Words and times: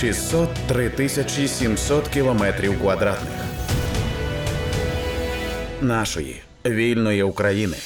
603 0.00 0.90
тисячі 0.90 1.48
700 1.48 2.08
кілометрів 2.08 2.80
квадратних 2.80 3.32
нашої 5.80 6.42
вільної 6.66 7.22
України. 7.22 7.76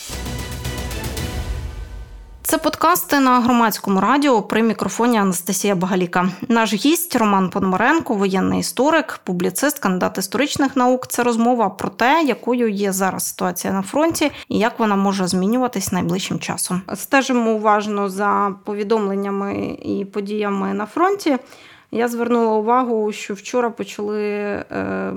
Це 2.43 2.59
подкасти 2.59 3.21
на 3.21 3.41
громадському 3.41 4.01
радіо 4.01 4.43
при 4.43 4.63
мікрофоні 4.63 5.19
Анастасія 5.19 5.75
Багаліка. 5.75 6.29
Наш 6.49 6.75
гість 6.75 7.17
Роман 7.17 7.51
Пономаренко, 7.51 8.15
воєнний 8.15 8.61
історик, 8.61 9.21
публіцист, 9.25 9.79
кандидат 9.79 10.19
історичних 10.19 10.77
наук. 10.77 11.07
Це 11.07 11.23
розмова 11.23 11.69
про 11.71 11.89
те, 11.89 12.23
якою 12.27 12.69
є 12.69 12.93
зараз 12.93 13.29
ситуація 13.29 13.73
на 13.73 13.83
фронті 13.83 14.33
і 14.49 14.59
як 14.59 14.79
вона 14.79 14.97
може 14.97 15.27
змінюватись 15.27 15.93
найближчим 15.93 16.39
часом. 16.39 16.83
Стежимо 16.95 17.51
уважно 17.51 18.09
за 18.09 18.55
повідомленнями 18.65 19.79
і 19.83 20.05
подіями 20.05 20.75
на 20.75 20.87
фронті. 20.87 21.39
Я 21.93 22.09
звернула 22.09 22.53
увагу, 22.57 23.13
що 23.13 23.35
вчора 23.35 23.71
почали 23.71 24.25
е, 24.25 25.13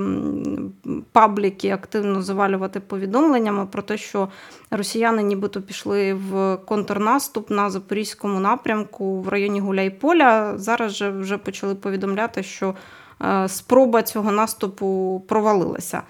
пабліки 1.11 1.69
активно 1.69 2.21
завалювати 2.21 2.79
повідомленнями 2.79 3.65
про 3.65 3.81
те, 3.81 3.97
що 3.97 4.29
росіяни 4.71 5.23
нібито 5.23 5.61
пішли 5.61 6.13
в 6.13 6.57
контрнаступ 6.65 7.49
на 7.49 7.69
запорізькому 7.69 8.39
напрямку 8.39 9.21
в 9.21 9.29
районі 9.29 9.59
Гуляйполя. 9.59 10.57
Зараз 10.57 10.91
же 10.91 11.09
вже 11.09 11.37
почали 11.37 11.75
повідомляти, 11.75 12.43
що 12.43 12.75
е, 13.21 13.47
спроба 13.47 14.03
цього 14.03 14.31
наступу 14.31 15.21
провалилася. 15.27 16.01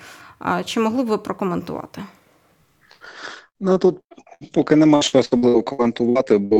Чи 0.66 0.80
могли 0.80 1.03
б 1.03 1.08
ви 1.08 1.17
прокоментувати? 1.17 2.03
Ну 3.59 3.77
тут 3.77 4.00
поки 4.53 4.75
нема 4.75 5.02
що 5.02 5.20
особливо 5.20 5.64
коментувати, 5.64 6.38
бо 6.38 6.58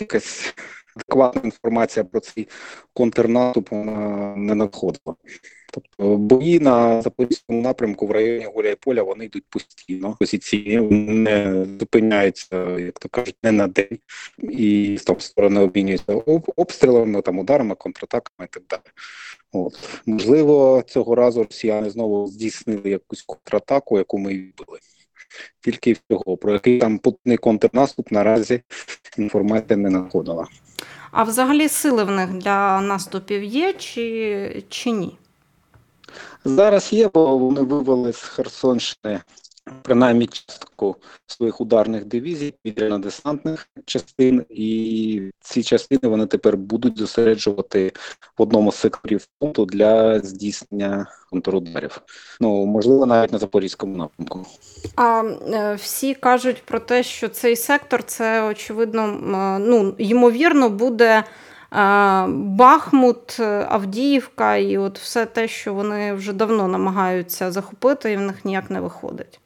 якась 0.00 0.54
адекватна 0.98 1.42
інформація 1.44 2.04
про 2.04 2.20
цей 2.20 2.48
контрнаступ 2.92 3.72
не 3.72 4.54
надходила. 4.54 5.16
Тобто 5.72 6.16
бої 6.16 6.60
на 6.60 7.02
запорізькому 7.02 7.62
напрямку 7.62 8.06
в 8.06 8.10
районі 8.10 8.46
Гуляйполя 8.54 9.02
вони 9.02 9.24
йдуть 9.24 9.44
постійно, 9.48 10.16
позиційні, 10.20 10.76
не 11.00 11.66
зупиняються, 11.80 12.78
як 12.78 12.98
то 12.98 13.08
кажуть, 13.08 13.36
не 13.42 13.52
на 13.52 13.66
день, 13.66 13.98
і 14.38 14.98
там 15.06 15.20
сторони 15.20 15.60
обмінюються 15.60 16.12
обстрілами, 16.56 17.22
там 17.22 17.38
ударами, 17.38 17.74
контратаками 17.74 18.48
і 18.50 18.54
так 18.54 18.62
далі. 18.68 18.80
От 19.52 20.02
можливо, 20.06 20.82
цього 20.86 21.14
разу 21.14 21.44
росіяни 21.44 21.90
знову 21.90 22.26
здійснили 22.26 22.90
якусь 22.90 23.22
контратаку, 23.22 23.98
яку 23.98 24.18
ми 24.18 24.30
відбили. 24.30 24.78
Тільки 25.60 25.92
всього 25.92 26.36
про 26.36 26.52
який 26.52 26.78
там 26.78 26.98
путний 26.98 27.36
контрнаступ 27.36 28.12
наразі 28.12 28.62
інформація 29.18 29.76
не 29.76 29.90
надходила. 29.90 30.46
А 31.10 31.22
взагалі 31.22 31.68
сили 31.68 32.04
в 32.04 32.10
них 32.10 32.30
для 32.30 32.80
наступів 32.80 33.44
є 33.44 33.72
чи, 33.72 34.64
чи 34.68 34.90
ні? 34.90 35.18
Зараз 36.44 36.92
є, 36.92 37.10
бо 37.14 37.38
вони 37.38 37.60
вивели 37.60 38.12
з 38.12 38.22
Херсонщини 38.22 39.20
принаймні 39.82 40.26
частку 40.26 40.96
своїх 41.26 41.60
ударних 41.60 42.04
дивізій, 42.04 42.54
підрядно-десантних 42.64 43.66
частин, 43.84 44.44
і 44.50 45.30
ці 45.40 45.62
частини 45.62 46.00
вони 46.02 46.26
тепер 46.26 46.56
будуть 46.56 46.98
зосереджувати 46.98 47.92
в 48.38 48.42
одному 48.42 48.72
з 48.72 48.76
секторів 48.76 49.26
фронту 49.38 49.64
для 49.64 50.20
здійснення 50.20 51.06
контрударів. 51.30 52.00
Ну 52.40 52.66
можливо, 52.66 53.06
навіть 53.06 53.32
на 53.32 53.38
запорізькому 53.38 53.96
напрямку. 53.96 54.46
А 54.96 55.22
е, 55.22 55.74
всі 55.74 56.14
кажуть 56.14 56.62
про 56.64 56.80
те, 56.80 57.02
що 57.02 57.28
цей 57.28 57.56
сектор 57.56 58.02
це 58.02 58.42
очевидно, 58.42 59.06
ну 59.60 59.94
ймовірно, 59.98 60.70
буде. 60.70 61.24
Бахмут, 62.28 63.40
Авдіївка 63.68 64.56
і 64.56 64.78
от 64.78 64.98
все 64.98 65.26
те, 65.26 65.48
що 65.48 65.74
вони 65.74 66.12
вже 66.12 66.32
давно 66.32 66.68
намагаються 66.68 67.52
захопити, 67.52 68.12
і 68.12 68.16
в 68.16 68.20
них 68.20 68.44
ніяк 68.44 68.70
не 68.70 68.80
виходить. 68.80 69.40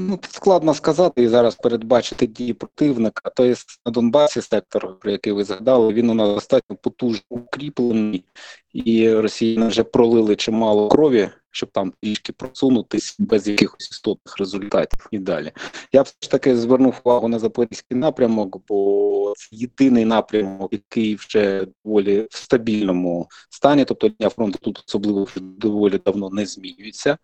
Ну, 0.00 0.18
складно 0.30 0.74
сказати 0.74 1.22
і 1.22 1.28
зараз 1.28 1.54
передбачити 1.54 2.26
дії 2.26 2.54
противника. 2.54 3.30
Тобто 3.36 3.54
на 3.86 3.92
Донбасі 3.92 4.40
сектор, 4.40 4.98
про 4.98 5.10
який 5.10 5.32
ви 5.32 5.44
згадали, 5.44 5.92
він 5.92 6.10
у 6.10 6.14
нас 6.14 6.34
достатньо 6.34 6.76
потужно 6.76 7.22
укріплений, 7.28 8.24
і 8.72 9.12
росіяни 9.12 9.68
вже 9.68 9.82
пролили 9.82 10.36
чимало 10.36 10.88
крові, 10.88 11.30
щоб 11.50 11.70
там 11.70 11.92
трішки 12.02 12.32
просунутись 12.32 13.16
без 13.18 13.48
якихось 13.48 13.90
істотних 13.90 14.38
результатів 14.38 15.06
і 15.10 15.18
далі. 15.18 15.52
Я 15.92 16.02
б 16.02 16.06
ж 16.06 16.30
таки 16.30 16.56
звернув 16.56 17.00
увагу 17.04 17.28
на 17.28 17.38
запорізький 17.38 17.96
напрямок, 17.98 18.62
бо 18.68 19.34
це 19.36 19.56
єдиний 19.56 20.04
напрямок, 20.04 20.72
який 20.72 21.14
вже 21.14 21.66
доволі 21.84 22.26
в 22.30 22.36
стабільному 22.36 23.28
стані, 23.50 23.84
тобто 23.84 24.06
лінія 24.06 24.30
фронту 24.30 24.58
тут 24.62 24.84
особливо 24.88 25.24
вже 25.24 25.40
доволі 25.40 26.00
давно 26.04 26.30
не 26.30 26.46
змінюється. 26.46 27.18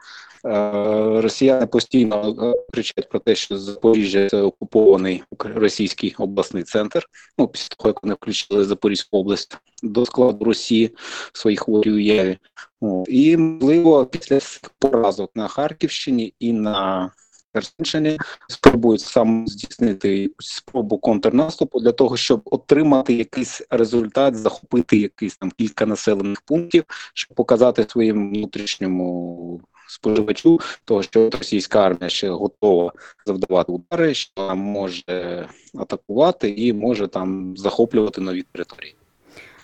Е, 0.47 1.21
росіяни 1.21 1.67
постійно 1.67 2.37
е, 2.43 2.67
кричать 2.73 3.09
про 3.09 3.19
те, 3.19 3.35
що 3.35 3.59
Запоріжжя 3.59 4.29
це 4.29 4.43
окупований 4.43 5.23
російський 5.39 6.15
обласний 6.19 6.63
центр. 6.63 7.07
Ну 7.39 7.49
після 7.49 7.69
того 7.79 7.89
як 7.89 8.03
вони 8.03 8.15
включили 8.15 8.65
Запорізьку 8.65 9.19
область 9.19 9.59
до 9.83 10.07
складу 10.07 10.45
Росії 10.45 10.91
в 11.33 11.57
хворій 11.57 11.93
уяві. 11.93 12.39
І 13.09 13.37
можливо 13.37 14.07
після 14.07 14.39
поразок 14.79 15.31
на 15.35 15.49
Харківщині 15.49 16.35
і 16.39 16.53
на 16.53 17.11
Херсонщині 17.55 18.19
спробують 18.49 19.01
сам 19.01 19.49
здійснити 19.49 20.31
спробу 20.39 20.99
контрнаступу 20.99 21.81
для 21.81 21.93
того, 21.93 22.17
щоб 22.17 22.41
отримати 22.45 23.15
якийсь 23.15 23.63
результат, 23.71 24.37
захопити 24.37 24.97
якийсь 24.99 25.37
там 25.37 25.51
кілька 25.51 25.87
населених 25.87 26.41
пунктів, 26.41 26.85
щоб 27.15 27.35
показати 27.37 27.87
своїм 27.89 28.31
внутрішньому 28.31 29.61
споживачу, 29.89 30.61
того 30.85 31.03
що 31.03 31.31
російська 31.31 31.87
армія 31.87 32.09
ще 32.09 32.31
готова 32.31 32.93
завдавати 33.27 33.73
удари, 33.73 34.15
що 34.15 34.57
може 34.57 35.49
атакувати 35.79 36.51
і 36.51 36.73
може 36.73 37.09
там 37.09 37.57
захоплювати 37.57 38.21
нові 38.21 38.43
території. 38.43 38.97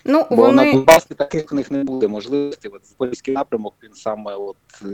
Ну, 0.05 0.25
Бо 0.29 0.35
вони... 0.35 0.65
на 0.65 0.73
Донбасі 0.73 1.13
таких 1.15 1.51
в 1.51 1.55
них 1.55 1.71
не 1.71 1.83
буде 1.83 2.07
можливості. 2.07 2.67
От 2.67 2.87
Запорізький 2.87 3.33
напрямок 3.33 3.73
він 3.83 3.93
саме 3.93 4.35
от 4.35 4.57
е, 4.81 4.85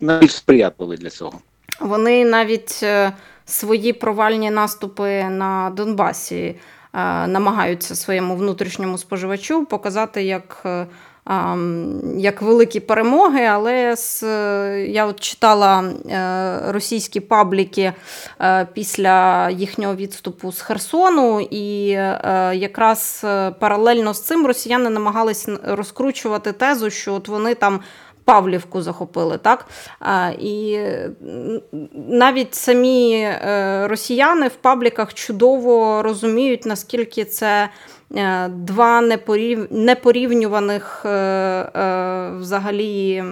найбільш 0.00 0.34
сприятливий 0.34 0.98
для 0.98 1.10
цього. 1.10 1.38
Вони 1.80 2.24
навіть 2.24 2.80
е, 2.82 3.12
свої 3.44 3.92
провальні 3.92 4.50
наступи 4.50 5.24
на 5.24 5.72
Донбасі 5.76 6.36
е, 6.36 6.56
намагаються 7.26 7.94
своєму 7.94 8.36
внутрішньому 8.36 8.98
споживачу 8.98 9.64
показати 9.64 10.22
як 10.22 10.66
як 12.16 12.42
великі 12.42 12.80
перемоги, 12.80 13.44
але 13.44 13.96
з, 13.96 14.22
я 14.88 15.06
от 15.06 15.20
читала 15.20 15.84
е, 15.84 16.72
російські 16.72 17.20
пабліки 17.20 17.92
е, 18.40 18.66
після 18.72 19.50
їхнього 19.50 19.94
відступу 19.94 20.52
з 20.52 20.60
Херсону, 20.60 21.40
і 21.40 21.90
е, 21.90 22.52
якраз 22.54 23.26
паралельно 23.58 24.14
з 24.14 24.22
цим 24.22 24.46
росіяни 24.46 24.90
намагались 24.90 25.48
розкручувати 25.64 26.52
тезу, 26.52 26.90
що 26.90 27.14
от 27.14 27.28
вони 27.28 27.54
там. 27.54 27.80
Павлівку 28.24 28.82
захопили, 28.82 29.38
так? 29.38 29.66
І 30.38 30.78
навіть 32.08 32.54
самі 32.54 33.28
росіяни 33.82 34.48
в 34.48 34.54
пабліках 34.54 35.14
чудово 35.14 36.02
розуміють, 36.02 36.66
наскільки 36.66 37.24
це 37.24 37.68
Е, 38.16 38.48
два 38.48 39.00
непорів... 39.00 39.66
непорівнюваних 39.70 41.02
е, 41.04 41.08
е, 41.08 42.30
взагалі 42.36 43.24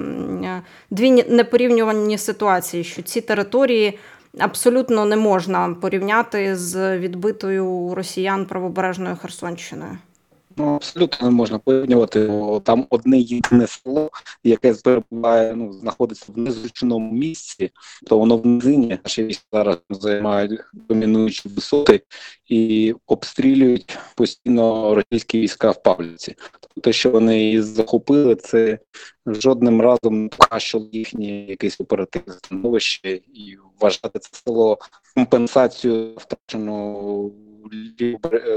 дві 0.91 1.11
непорівнювані 1.11 2.19
ситуації, 2.19 2.85
що 2.85 3.03
ці 3.03 3.21
території. 3.21 3.99
Абсолютно 4.39 5.05
не 5.05 5.17
можна 5.17 5.77
порівняти 5.81 6.57
з 6.57 6.99
відбитою 6.99 7.95
росіян 7.95 8.47
правобережною 8.47 9.17
Херсонщиною. 9.17 9.99
Ну, 10.61 10.75
абсолютно 10.75 11.29
не 11.29 11.35
можна 11.35 11.59
порівнювати. 11.59 12.31
Там 12.65 12.87
одне 12.91 13.19
єдине 13.19 13.67
село, 13.67 14.11
яке 14.45 14.75
перебуває, 14.75 15.55
ну, 15.57 15.73
знаходиться 15.73 16.27
в 16.29 16.39
незручному 16.39 17.13
місці, 17.13 17.71
то 18.07 18.19
воно 18.19 18.37
в 18.37 18.47
низині. 18.47 18.99
Наші 19.05 19.25
війська 19.25 19.45
зараз 19.53 19.79
займають 19.91 20.61
домінуючі 20.73 21.49
висоти 21.49 22.03
і 22.47 22.95
обстрілюють 23.07 23.99
постійно 24.17 24.95
російські 24.95 25.41
війська 25.41 25.71
в 25.71 25.83
Павлівці. 25.83 26.35
Тобто, 26.61 26.81
те, 26.81 26.93
що 26.93 27.11
вони 27.11 27.39
її 27.39 27.63
захопили, 27.63 28.35
це 28.35 28.79
жодним 29.27 29.81
разом 29.81 30.23
не 30.23 30.29
покращило 30.29 30.89
їхнє 30.93 31.27
якесь 31.27 31.81
оперативне 31.81 32.33
становище 32.33 33.11
і 33.35 33.57
вважати 33.81 34.19
це 34.19 34.41
село 34.45 34.79
компенсацію 35.15 36.15
втрачену 36.17 37.33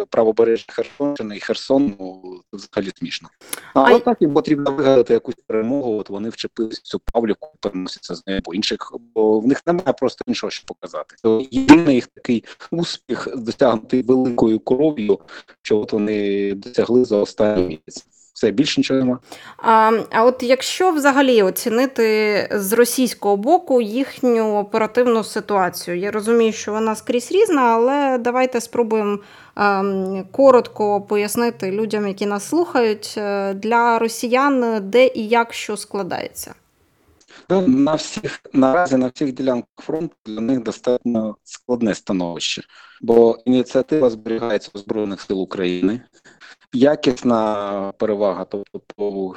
правобережжя 0.10 0.66
Херсонщини 0.70 1.38
і 1.38 1.40
Херсон 1.40 1.96
ну, 2.00 2.42
взагалі 2.54 2.92
смішно. 2.96 3.30
Але 3.74 3.96
а... 3.96 4.00
так 4.00 4.18
їм 4.22 4.34
потрібно 4.34 4.72
вигадати 4.72 5.14
якусь 5.14 5.36
перемогу. 5.48 5.98
От 5.98 6.10
вони 6.10 6.30
вчепились 6.30 6.80
в 6.80 6.82
цю 6.82 7.00
Павліку, 7.00 7.50
переносяться 7.60 8.16
з 8.16 8.28
нею 8.28 8.42
по 8.42 8.54
інших, 8.54 8.94
бо 9.16 9.40
в 9.40 9.48
них 9.48 9.62
немає 9.68 9.94
просто 9.94 10.24
іншого 10.28 10.52
що 10.52 10.66
показати. 10.66 11.16
Єдиний 11.52 11.96
їх 11.96 12.08
такий 12.08 12.44
успіх 12.72 13.28
досягнутий 13.36 14.02
великою 14.02 14.60
кров'ю, 14.60 15.20
що 15.62 15.80
от 15.80 15.94
вони 15.94 16.54
досягли 16.54 17.06
за 17.06 17.18
останній 17.18 17.82
місяць. 17.88 18.12
Все 18.44 18.51
більше 18.51 18.80
нічого 18.80 19.00
нема. 19.00 19.19
А, 19.57 19.92
а 20.12 20.25
от 20.25 20.44
якщо 20.44 20.92
взагалі 20.92 21.44
оцінити 21.44 22.48
з 22.51 22.74
російського 22.74 23.38
боку 23.38 23.81
їхню 23.81 24.57
оперативну 24.57 25.24
ситуацію, 25.24 25.98
я 25.98 26.12
розумію, 26.12 26.54
що 26.54 26.72
вона 26.72 26.95
скрізь 26.95 27.31
різна, 27.31 27.62
але 27.62 28.18
давайте 28.18 28.62
спробуємо 28.62 29.19
а, 29.56 29.84
коротко 30.31 31.01
пояснити 31.01 31.72
людям, 31.72 32.07
які 32.07 32.25
нас 32.25 32.50
слухають, 32.50 33.16
е, 33.18 33.54
для 33.54 34.00
росіян, 34.00 34.81
де 34.89 35.07
і 35.07 35.28
як 35.28 35.54
що 35.54 35.78
складається. 35.78 36.54
Ну, 37.50 37.68
на 37.68 37.96
всіх 37.96 38.42
наразі 38.54 38.98
на 38.98 39.07
всіх 39.07 39.34
ділянках 39.34 39.86
фронту 39.86 40.16
для 40.25 40.42
них 40.42 40.63
достатньо 40.63 41.36
складне 41.44 41.96
становище, 41.96 42.63
бо 43.01 43.38
ініціатива 43.46 44.10
зберігається 44.10 44.72
у 44.74 44.78
збройних 44.78 45.22
сил 45.22 45.42
України. 45.42 46.01
Якісна 46.74 47.94
перевага, 47.98 48.46
тобто 48.46 48.81
по 48.96 49.36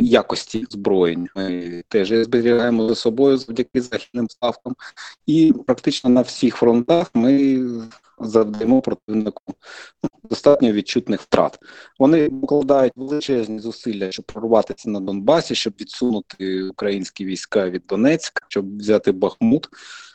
якості 0.00 0.66
зброєнь, 0.70 1.28
ми 1.36 1.82
теж 1.88 2.08
зберігаємо 2.08 2.88
за 2.88 2.94
собою 2.94 3.36
завдяки 3.36 3.80
західним 3.80 4.28
ставкам, 4.30 4.74
і 5.26 5.54
практично 5.66 6.10
на 6.10 6.20
всіх 6.20 6.56
фронтах 6.56 7.10
ми 7.14 7.60
завдаємо 8.20 8.80
противнику 8.80 9.42
достатньо 10.30 10.72
відчутних 10.72 11.20
втрат. 11.20 11.58
Вони 11.98 12.30
покладають 12.30 12.92
величезні 12.96 13.58
зусилля, 13.58 14.10
щоб 14.10 14.24
прорватися 14.24 14.90
на 14.90 15.00
Донбасі, 15.00 15.54
щоб 15.54 15.74
відсунути 15.80 16.62
українські 16.62 17.24
війська 17.24 17.70
від 17.70 17.82
Донецька, 17.88 18.46
щоб 18.48 18.78
взяти 18.78 19.12
Бахмут. 19.12 19.68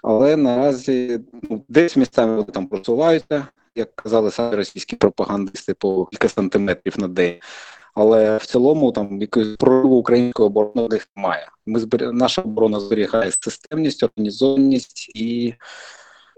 Але 0.03 0.35
наразі 0.35 1.19
ну, 1.49 1.65
десь 1.67 1.95
місцями 1.97 2.43
там 2.43 2.67
просуваються, 2.67 3.47
як 3.79 3.95
казали 3.95 4.31
самі 4.31 4.55
російські 4.55 4.95
пропагандисти, 4.95 5.73
по 5.73 6.05
кілька 6.05 6.29
сантиметрів 6.29 6.99
на 6.99 7.07
день. 7.07 7.35
Але 7.93 8.37
в 8.37 8.45
цілому 8.45 8.91
там 8.91 9.21
якогось 9.21 9.55
прориву 9.57 9.95
української 9.95 10.47
оборони 10.47 10.97
в 10.97 11.07
немає. 11.15 11.47
Ми 11.65 11.79
збер... 11.79 12.13
наша 12.13 12.41
оборона 12.41 12.79
зберігає 12.79 13.31
системність, 13.39 14.03
організованість 14.03 15.11
і 15.15 15.53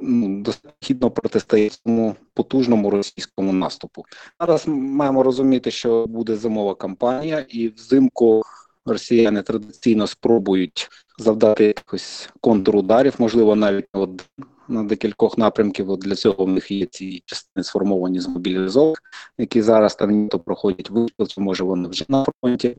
ну, 0.02 0.44
достатньо 0.44 1.12
протистоїть 1.12 1.82
цьому 1.86 2.16
потужному 2.34 2.90
російському 2.90 3.54
наступу. 3.54 4.04
Зараз 4.40 4.64
маємо 4.68 5.24
розуміти, 5.24 5.72
що 5.72 6.06
буде 6.08 6.36
зимова 6.36 6.76
кампанія, 6.76 7.46
і 7.50 7.68
взимку 7.68 8.44
росіяни 8.86 9.42
традиційно 9.42 10.08
спробують 10.08 10.90
завдати 11.22 11.64
якихось 11.64 12.30
контрударів, 12.42 13.14
можливо, 13.18 13.56
навіть 13.56 13.86
от 13.94 14.30
на 14.68 14.84
декількох 14.84 15.38
напрямків. 15.38 15.90
От 15.90 16.00
для 16.00 16.16
цього 16.16 16.46
в 16.46 16.50
них 16.50 16.72
є 16.72 16.86
ці 16.86 17.24
частини 17.26 17.64
сформовані 17.64 18.20
з 18.20 18.28
мобілізованих, 18.28 19.00
які 19.38 19.62
зараз 19.62 19.96
там 19.96 20.28
то 20.28 20.40
проходять 20.40 20.90
чи 21.28 21.42
може 21.42 21.64
вони 21.64 21.90
вже 21.90 22.06
на 22.10 22.26
фронті. 22.42 22.78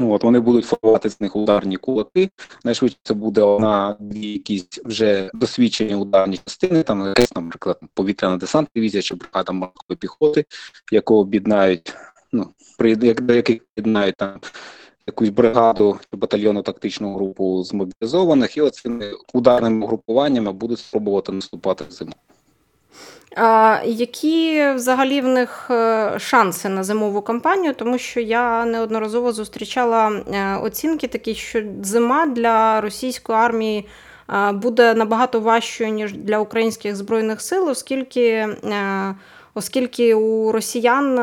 От 0.00 0.24
вони 0.24 0.40
будуть 0.40 0.64
формувати 0.64 1.10
з 1.10 1.20
них 1.20 1.36
ударні 1.36 1.76
кулаки. 1.76 2.30
Найшвидше 2.64 2.98
це 3.02 3.14
буде 3.14 3.42
одна 3.42 3.96
якісь 4.14 4.66
вже 4.84 5.30
досвідчені 5.34 5.94
ударні 5.94 6.36
частини. 6.36 6.82
Там 6.82 7.06
якась, 7.06 7.32
наприклад, 7.36 7.80
повітряна 7.94 8.36
десант 8.36 8.68
дивізія 8.74 9.02
чи 9.02 9.14
бригада 9.14 9.52
морської 9.52 9.96
піхоти, 9.96 10.44
яку 10.92 11.14
об'єднають, 11.14 11.94
ну 12.32 12.48
при 12.78 12.96
до 12.96 13.34
яких 13.34 13.62
об'єднають 13.76 14.16
там 14.16 14.40
якусь 15.06 15.28
бригаду 15.28 15.98
чи 16.10 16.16
батальйонну 16.16 16.62
тактичну 16.62 17.14
групу 17.14 17.64
з 17.64 17.74
мобілізованих, 17.74 18.56
і 18.56 18.60
оцими 18.60 19.12
ударними 19.32 19.86
групуваннями 19.86 20.52
будуть 20.52 20.78
спробувати 20.78 21.32
наступати 21.32 21.84
зиму. 21.90 22.12
А, 23.36 23.78
Які 23.84 24.68
взагалі 24.74 25.20
в 25.20 25.28
них 25.28 25.66
е, 25.70 26.14
шанси 26.18 26.68
на 26.68 26.84
зимову 26.84 27.22
кампанію? 27.22 27.74
Тому 27.74 27.98
що 27.98 28.20
я 28.20 28.64
неодноразово 28.64 29.32
зустрічала 29.32 30.10
е, 30.10 30.56
оцінки 30.56 31.08
такі, 31.08 31.34
що 31.34 31.62
зима 31.82 32.26
для 32.26 32.80
російської 32.80 33.38
армії 33.38 33.88
е, 34.30 34.52
буде 34.52 34.94
набагато 34.94 35.40
важчою, 35.40 35.90
ніж 35.90 36.12
для 36.12 36.38
українських 36.38 36.96
збройних 36.96 37.40
сил, 37.40 37.68
оскільки 37.68 38.48
оскільки 39.54 40.14
у 40.14 40.52
росіян 40.52 41.14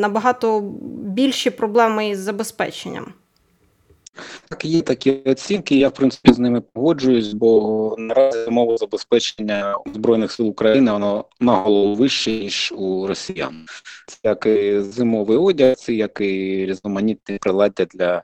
набагато 0.00 0.60
більші 1.02 1.50
проблеми 1.50 2.08
із 2.08 2.18
забезпеченням. 2.18 3.12
Так, 4.48 4.64
є 4.64 4.82
такі 4.82 5.10
оцінки. 5.10 5.76
Я 5.76 5.88
в 5.88 5.94
принципі 5.94 6.32
з 6.32 6.38
ними 6.38 6.60
погоджуюсь, 6.60 7.32
бо 7.32 7.94
наразі 7.98 8.50
мова 8.50 8.76
забезпечення 8.76 9.74
збройних 9.94 10.32
сил 10.32 10.48
України 10.48 10.92
воно 10.92 11.24
на 11.40 11.52
голову 11.52 11.94
вище 11.94 12.30
ніж 12.30 12.72
у 12.76 13.06
росіян. 13.06 13.66
Це 14.06 14.18
як 14.24 14.46
і 14.46 14.80
зимовий 14.80 15.38
одяг, 15.38 15.76
це 15.76 15.92
як 15.92 16.20
і 16.20 16.66
різноманітні 16.66 17.38
приладдя 17.38 17.84
для 17.84 18.22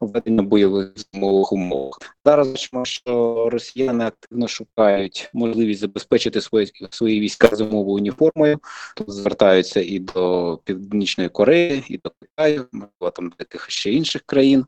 введення 0.00 0.42
бойових 0.42 0.92
зимових 1.12 1.52
умов. 1.52 1.92
Зараз 2.24 2.48
бачимо, 2.48 2.84
що 2.84 3.48
росіяни 3.52 4.04
активно 4.04 4.48
шукають 4.48 5.30
можливість 5.32 5.80
забезпечити 5.80 6.40
свої 6.40 6.72
свої 6.90 7.20
війська 7.20 7.56
зимовою 7.56 7.96
уніформою. 7.96 8.58
Тут 8.96 9.10
звертаються 9.10 9.80
і 9.80 9.98
до 9.98 10.58
Північної 10.64 11.30
Кореї, 11.30 11.84
і 11.88 11.98
до 11.98 12.10
Китаю, 12.20 12.66
можливо, 12.72 13.10
там 13.10 13.32
деяких 13.38 13.70
ще 13.70 13.92
інших 13.92 14.22
країн 14.26 14.66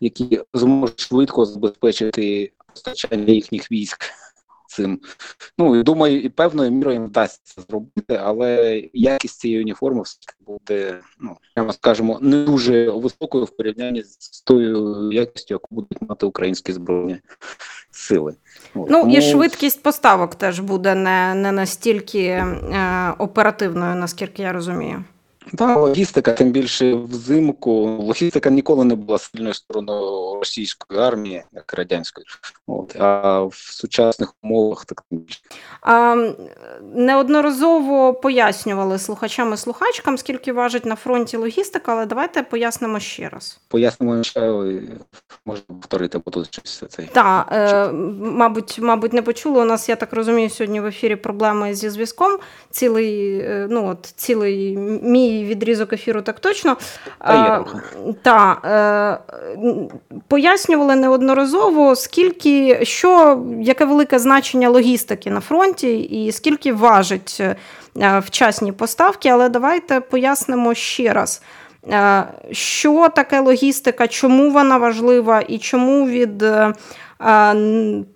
які 0.00 0.40
зможуть 0.54 1.00
швидко 1.00 1.44
забезпечити 1.44 2.52
постачання 2.66 3.32
їхніх 3.32 3.72
військ 3.72 4.04
цим. 4.74 5.00
Ну 5.58 5.76
і 5.76 5.82
думаю, 5.82 6.20
і 6.20 6.28
певною 6.28 6.70
мірою 6.70 6.94
їм 6.96 7.06
вдасться 7.06 7.62
зробити, 7.68 8.20
але 8.22 8.82
якість 8.92 9.40
цієї 9.40 9.60
уніформи 9.60 10.02
все 10.02 10.18
буде, 10.46 11.00
ну 11.20 11.36
прямо 11.54 11.72
скажемо, 11.72 12.18
не 12.20 12.44
дуже 12.44 12.90
високою 12.90 13.44
в 13.44 13.56
порівнянні 13.56 14.02
з 14.02 14.42
тою 14.42 15.08
якістю, 15.12 15.54
яку 15.54 15.74
будуть 15.74 16.02
мати 16.08 16.26
українські 16.26 16.72
збройні 16.72 17.20
сили. 17.90 18.34
Ну 18.74 18.86
Тому... 18.86 19.16
і 19.16 19.22
швидкість 19.22 19.82
поставок 19.82 20.34
теж 20.34 20.60
буде 20.60 20.94
не 20.94 21.34
не 21.34 21.52
настільки 21.52 22.22
е, 22.22 23.14
оперативною, 23.18 23.94
наскільки 23.94 24.42
я 24.42 24.52
розумію. 24.52 25.04
Так, 25.56 25.78
логістика, 25.78 26.32
тим 26.32 26.50
більше 26.50 26.94
взимку. 26.94 27.70
Логістика 28.00 28.50
ніколи 28.50 28.84
не 28.84 28.94
була 28.94 29.18
сильною 29.18 29.54
стороною 29.54 30.34
російської 30.38 31.00
армії, 31.00 31.42
як 31.52 31.74
радянської. 31.74 32.26
От, 32.66 32.96
А 33.00 33.40
в 33.40 33.54
сучасних 33.54 34.34
умовах 34.42 34.84
так 34.84 35.04
не 35.10 35.18
більше. 35.18 35.40
А, 35.82 36.16
Неодноразово 36.94 38.14
пояснювали 38.14 38.98
слухачам 38.98 39.54
і 39.54 39.56
слухачкам, 39.56 40.18
скільки 40.18 40.52
важить 40.52 40.84
на 40.84 40.96
фронті 40.96 41.36
логістика, 41.36 41.92
але 41.92 42.06
давайте 42.06 42.42
пояснимо 42.42 43.00
ще 43.00 43.28
раз. 43.28 43.60
Пояснимо 43.68 44.22
ще 44.22 44.40
можна 45.46 45.64
повторити, 45.66 46.18
бо 46.24 46.30
тут 46.30 46.46
щось 46.54 46.84
цей. 46.88 47.08
Так, 47.12 47.48
е, 47.52 47.92
мабуть, 48.22 48.78
мабуть, 48.82 49.12
не 49.12 49.22
почули. 49.22 49.60
У 49.60 49.64
нас, 49.64 49.88
я 49.88 49.96
так 49.96 50.12
розумію, 50.12 50.50
сьогодні 50.50 50.80
в 50.80 50.86
ефірі 50.86 51.16
проблеми 51.16 51.74
зі 51.74 51.90
зв'язком. 51.90 52.38
Цілий, 52.70 53.38
е, 53.38 53.66
ну 53.70 53.88
от 53.88 54.06
цілий 54.16 54.76
мій 55.02 55.33
відрізок 55.42 55.92
ефіру 55.92 56.22
так 56.22 56.40
точно. 56.40 56.76
Та, 58.22 58.58
е, 58.64 59.94
Пояснювали 60.28 60.96
неодноразово, 60.96 61.96
скільки, 61.96 62.84
що, 62.84 63.42
яке 63.60 63.84
велике 63.84 64.18
значення 64.18 64.68
логістики 64.68 65.30
на 65.30 65.40
фронті 65.40 65.98
і 65.98 66.32
скільки 66.32 66.72
важить 66.72 67.38
е, 67.40 67.56
вчасні 68.18 68.72
поставки, 68.72 69.28
але 69.28 69.48
давайте 69.48 70.00
пояснимо 70.00 70.74
ще 70.74 71.12
раз. 71.12 71.42
Е, 71.90 72.24
що 72.50 73.08
таке 73.08 73.40
логістика, 73.40 74.08
чому 74.08 74.50
вона 74.50 74.78
важлива 74.78 75.40
і 75.40 75.58
чому 75.58 76.06
від 76.06 76.44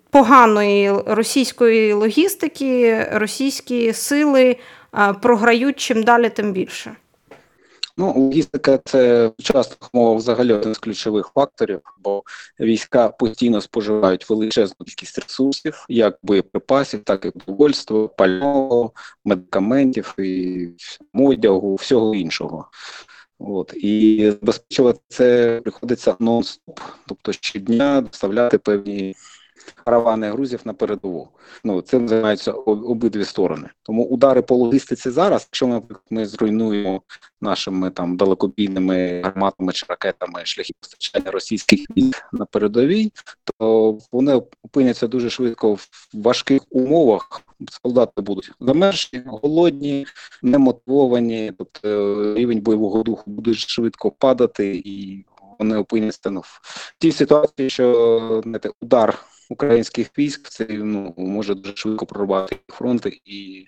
поганої 0.09 0.91
російської 1.05 1.93
логістики 1.93 3.07
російські 3.11 3.93
сили 3.93 4.55
програють 5.21 5.79
чим 5.79 6.03
далі, 6.03 6.29
тим 6.29 6.51
більше? 6.51 6.91
Ну, 7.99 8.13
логістика 8.13 8.79
це 8.85 9.27
в 9.27 9.33
сучасних 9.37 9.77
взагалі 9.93 10.53
один 10.53 10.73
з 10.73 10.77
ключових 10.77 11.31
факторів, 11.35 11.81
бо 12.03 12.23
війська 12.59 13.09
постійно 13.09 13.61
споживають 13.61 14.29
величезну 14.29 14.85
кількість 14.85 15.19
ресурсів, 15.19 15.85
як 15.89 16.17
боєприпасів, 16.23 17.03
так 17.03 17.25
і 17.25 17.31
продовольства, 17.31 18.07
пального, 18.07 18.91
медикаментів 19.25 20.15
і 20.19 20.67
одягу, 21.13 21.75
всього 21.75 22.15
іншого. 22.15 22.69
От 23.39 23.73
і 23.77 24.25
забезпечувати 24.31 24.99
це 25.07 25.59
приходиться 25.63 26.11
нон-стоп, 26.19 26.79
тобто 27.07 27.33
щодня 27.33 28.01
доставляти 28.01 28.57
певні 28.57 29.15
каравани 29.85 30.31
грузів 30.31 30.59
на 30.65 30.73
передову. 30.73 31.29
Ну 31.63 31.81
цим 31.81 32.07
займаються 32.07 32.51
обидві 32.51 33.25
сторони. 33.25 33.69
Тому 33.83 34.05
удари 34.05 34.41
по 34.41 34.55
логістиці 34.55 35.09
зараз, 35.09 35.47
якщо 35.51 35.67
ми, 35.67 35.81
ми 36.09 36.25
зруйнуємо 36.25 37.01
нашими 37.41 37.89
там 37.89 38.17
далекобійними 38.17 39.21
гарматами 39.21 39.73
чи 39.73 39.85
ракетами 39.89 40.45
шляхи 40.45 40.73
постачання 40.79 41.31
російських 41.31 41.79
військ 41.97 42.23
на 42.33 42.45
передовій, 42.45 43.11
то 43.59 43.97
вони 44.11 44.41
опиняться 44.63 45.07
дуже 45.07 45.29
швидко 45.29 45.73
в 45.73 45.89
важких 46.13 46.61
умовах. 46.69 47.41
Солдати 47.83 48.21
будуть 48.21 48.51
замерзші, 48.59 49.23
голодні, 49.25 50.05
немотивовані, 50.41 51.53
тобто 51.57 52.35
рівень 52.35 52.61
бойового 52.61 53.03
духу 53.03 53.23
буде 53.31 53.53
швидко 53.53 54.11
падати, 54.11 54.81
і 54.85 55.25
вони 55.59 55.77
опиняться 55.77 56.29
ну, 56.29 56.39
в 56.39 56.61
тій 56.99 57.11
ситуації, 57.11 57.69
що 57.69 58.41
знаєте, 58.43 58.69
удар 58.81 59.19
українських 59.49 60.17
військ 60.17 60.49
це 60.49 60.67
ну 60.69 61.13
може 61.17 61.55
дуже 61.55 61.75
швидко 61.75 62.05
прорвати 62.05 62.55
фронти 62.67 63.21
і 63.25 63.67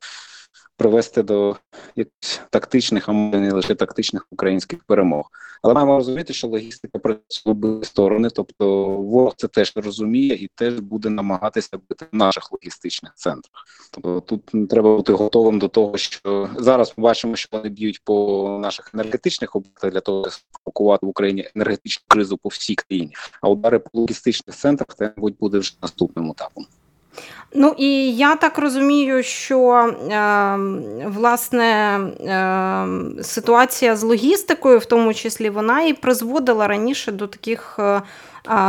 привести 0.81 1.23
до 1.23 1.55
якихось 1.95 2.41
тактичних, 2.50 3.09
а 3.09 3.13
не 3.13 3.51
лише 3.51 3.75
тактичних 3.75 4.27
українських 4.31 4.83
перемог. 4.83 5.31
Але 5.63 5.73
маємо 5.73 5.97
розуміти, 5.97 6.33
що 6.33 6.47
логістика 6.47 7.00
працює 7.00 7.51
обидві 7.51 7.85
сторони, 7.85 8.29
тобто 8.29 8.85
ворог 8.85 9.33
це 9.38 9.47
теж 9.47 9.73
розуміє 9.75 10.35
і 10.35 10.50
теж 10.55 10.79
буде 10.79 11.09
намагатися 11.09 11.77
бити 11.89 12.05
в 12.11 12.15
наших 12.15 12.51
логістичних 12.51 13.13
центрах. 13.15 13.65
Тобто 13.91 14.21
тут 14.21 14.69
треба 14.69 14.95
бути 14.95 15.13
готовим 15.13 15.59
до 15.59 15.67
того, 15.67 15.97
що 15.97 16.50
зараз 16.57 16.93
ми 16.97 17.03
бачимо, 17.03 17.35
що 17.35 17.50
вони 17.51 17.69
б'ють 17.69 18.01
по 18.03 18.57
наших 18.61 18.91
енергетичних 18.93 19.55
об'єктах 19.55 19.91
для 19.91 20.01
того, 20.01 20.29
щоб 20.29 20.43
спокувати 20.61 21.05
в 21.05 21.09
Україні 21.09 21.50
енергетичну 21.55 22.03
кризу 22.07 22.38
по 22.38 22.50
всій 22.50 22.75
країні. 22.75 23.13
А 23.41 23.50
удари 23.50 23.79
по 23.79 23.89
логістичних 23.93 24.55
центрах 24.55 24.88
це 24.97 25.13
мабуть 25.17 25.38
буде 25.39 25.57
вже 25.57 25.73
наступним 25.81 26.31
етапом. 26.31 26.65
Ну 27.53 27.75
і 27.77 28.15
я 28.15 28.36
так 28.36 28.58
розумію, 28.58 29.24
що 29.24 29.72
е, 29.74 30.58
власне 31.08 32.00
е, 33.20 33.24
ситуація 33.24 33.96
з 33.96 34.03
логістикою, 34.03 34.80
в 34.80 34.86
тому 34.86 35.13
числі, 35.13 35.50
вона 35.50 35.82
і 35.82 35.94
призводила 35.94 36.68
раніше 36.68 37.12
до 37.12 37.27
таких, 37.27 37.80
е, 37.80 38.01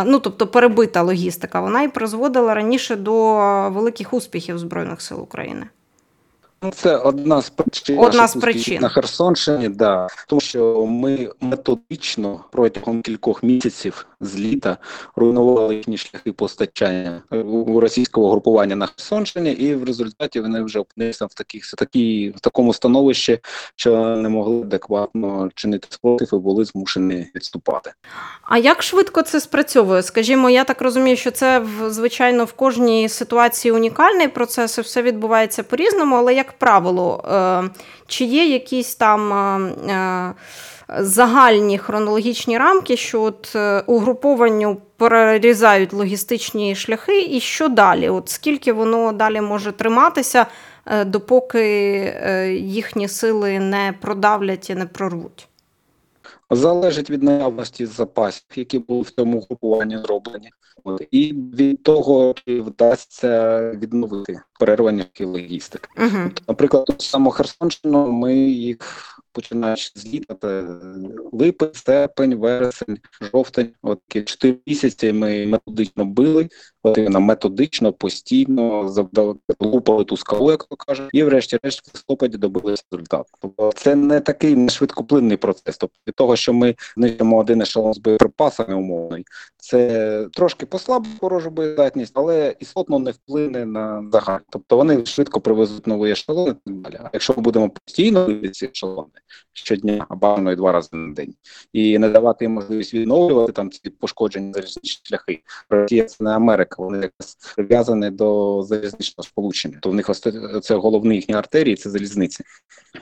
ну 0.04 0.18
тобто 0.18 0.46
перебита 0.46 1.02
логістика, 1.02 1.60
вона 1.60 1.82
і 1.82 1.88
призводила 1.88 2.54
раніше 2.54 2.96
до 2.96 3.12
великих 3.70 4.12
успіхів 4.12 4.58
Збройних 4.58 5.00
сил 5.00 5.22
України. 5.22 5.66
Ну, 6.62 6.70
це 6.70 6.96
одна 6.96 7.42
з 7.42 7.50
причин 7.50 7.98
одна 7.98 8.28
з 8.28 8.36
причин 8.36 8.82
на 8.82 8.88
Херсонщині, 8.88 9.68
да 9.68 10.08
тому 10.26 10.40
що 10.40 10.86
ми 10.86 11.30
методично 11.40 12.40
протягом 12.50 13.02
кількох 13.02 13.42
місяців 13.42 14.06
з 14.22 14.38
літа 14.38 14.76
руйнували 15.16 15.74
їхні 15.74 15.96
шляхи 15.96 16.32
постачання 16.32 17.22
у 17.30 17.80
російського 17.80 18.30
групування 18.30 18.76
на 18.76 18.86
Херсонщині, 18.86 19.52
і 19.52 19.74
в 19.74 19.84
результаті 19.84 20.40
вони 20.40 20.62
вже 20.62 20.78
опинилися 20.78 21.26
в 21.26 21.34
таких 21.34 21.70
такі 21.78 22.34
в 22.36 22.40
такому 22.40 22.74
становищі, 22.74 23.38
що 23.76 24.16
не 24.16 24.28
могли 24.28 24.60
адекватно 24.60 25.50
чинити 25.54 25.88
спротив 25.90 26.28
і 26.32 26.36
були 26.36 26.64
змушені 26.64 27.26
відступати. 27.34 27.92
А 28.42 28.58
як 28.58 28.82
швидко 28.82 29.22
це 29.22 29.40
спрацьовує? 29.40 30.02
Скажімо, 30.02 30.50
я 30.50 30.64
так 30.64 30.82
розумію, 30.82 31.16
що 31.16 31.30
це 31.30 31.64
звичайно 31.88 32.44
в 32.44 32.52
кожній 32.52 33.08
ситуації 33.08 33.72
унікальний 33.72 34.28
процес, 34.28 34.78
і 34.78 34.80
все 34.80 35.02
відбувається 35.02 35.62
по 35.62 35.76
різному, 35.76 36.16
але 36.16 36.34
як 36.34 36.52
правило, 36.52 37.24
е, 37.32 37.70
чи 38.06 38.24
є 38.24 38.46
якісь 38.46 38.94
там 38.94 39.32
е, 39.32 39.92
е, 39.92 40.34
загальні 40.98 41.78
хронологічні 41.78 42.58
рамки, 42.58 42.96
що 42.96 43.22
от 43.22 43.56
угрупованню 43.86 44.76
перерізають 44.96 45.92
логістичні 45.92 46.74
шляхи, 46.74 47.22
і 47.22 47.40
що 47.40 47.68
далі? 47.68 48.08
От 48.08 48.28
Скільки 48.28 48.72
воно 48.72 49.12
далі 49.12 49.40
може 49.40 49.72
триматися, 49.72 50.46
допоки 51.06 51.64
їхні 52.60 53.08
сили 53.08 53.58
не 53.58 53.94
продавлять 54.00 54.70
і 54.70 54.74
не 54.74 54.86
прорвуть? 54.86 55.48
Залежить 56.50 57.10
від 57.10 57.22
наявності 57.22 57.86
запасів, 57.86 58.44
які 58.54 58.78
були 58.78 59.02
в 59.02 59.10
цьому 59.10 59.40
групуванні 59.40 59.98
зроблені, 59.98 60.50
і 61.10 61.34
від 61.54 61.82
того, 61.82 62.34
чи 62.44 62.60
вдасться 62.60 63.60
відновити 63.70 64.40
перервання 64.60 65.04
логістики. 65.20 65.88
Uh-huh. 65.96 66.30
Наприклад, 66.48 66.84
ту 66.84 66.94
саму 66.98 67.30
Херсонщину 67.30 68.12
ми 68.12 68.36
їх 68.36 68.80
починаючи 69.32 69.90
з 69.94 70.06
літа, 70.06 70.64
липень, 71.32 71.70
серпень, 71.72 72.34
вересень, 72.34 72.98
жовтень. 73.20 73.70
От 73.82 73.98
чотири 74.08 74.58
місяці 74.66 75.12
ми 75.12 75.46
методично 75.46 76.04
били, 76.04 76.48
от 76.82 76.98
методично, 76.98 77.92
постійно 77.92 78.88
завдали 78.88 79.34
лупали 79.60 80.04
ту 80.04 80.16
скалу, 80.16 80.50
як 80.50 80.64
то 80.64 80.76
кажуть, 80.76 81.10
і 81.12 81.22
врешті-решт 81.22 81.86
в 81.86 81.90
листопаді 81.94 82.38
добилися 82.38 82.84
результату. 82.92 83.30
Тобто 83.40 83.72
це 83.74 83.94
не 83.94 84.20
такий 84.20 84.56
не 84.56 84.70
швидкоплинний 84.70 85.36
процес. 85.36 85.78
Тобто 85.78 85.96
від 86.08 86.14
того, 86.14 86.36
що 86.36 86.52
ми 86.52 86.74
знищимо 86.96 87.38
один 87.38 87.62
ешелон 87.62 87.94
з 87.94 87.98
боєприпасами 87.98 88.74
умовний, 88.74 89.24
це 89.56 90.28
трошки 90.32 90.66
послабить 90.66 91.22
ворожу 91.22 91.50
боєздатність, 91.50 92.12
але 92.14 92.54
істотно 92.60 92.98
не 92.98 93.10
вплине 93.10 93.66
на 93.66 94.04
загальну. 94.12 94.44
Тобто 94.50 94.76
вони 94.76 95.06
швидко 95.06 95.40
привезуть 95.40 95.86
нові 95.86 96.10
ешелони 96.10 96.54
і 96.66 96.70
так 96.70 96.80
далі. 96.80 96.98
А 97.04 97.10
якщо 97.12 97.34
ми 97.36 97.42
будемо 97.42 97.70
постійно 97.70 98.48
ці 98.48 98.66
ешелони 98.66 99.21
щодня, 99.52 100.06
а 100.08 100.14
два 100.54 100.72
рази 100.72 100.88
на 100.92 101.14
день, 101.14 101.34
і 101.72 101.98
не 101.98 102.08
давати 102.08 102.44
їм 102.44 102.52
можливість 102.52 102.94
відновлювати 102.94 103.52
там 103.52 103.70
ці 103.70 103.90
пошкоджені 103.90 104.52
залізничні 104.52 105.00
шляхи. 105.04 105.42
Росія 105.70 106.04
це 106.04 106.24
не 106.24 106.30
Америка, 106.30 106.76
вони 106.78 106.96
якраз 106.98 107.52
прив'язані 107.56 108.10
до 108.10 108.62
залізничного 108.62 109.28
сполучення. 109.28 109.78
То 109.82 109.90
в 109.90 109.94
них 109.94 110.10
це 110.62 110.74
головні 110.74 111.14
їхні 111.14 111.34
артерії, 111.34 111.76
це 111.76 111.90
залізниці. 111.90 112.44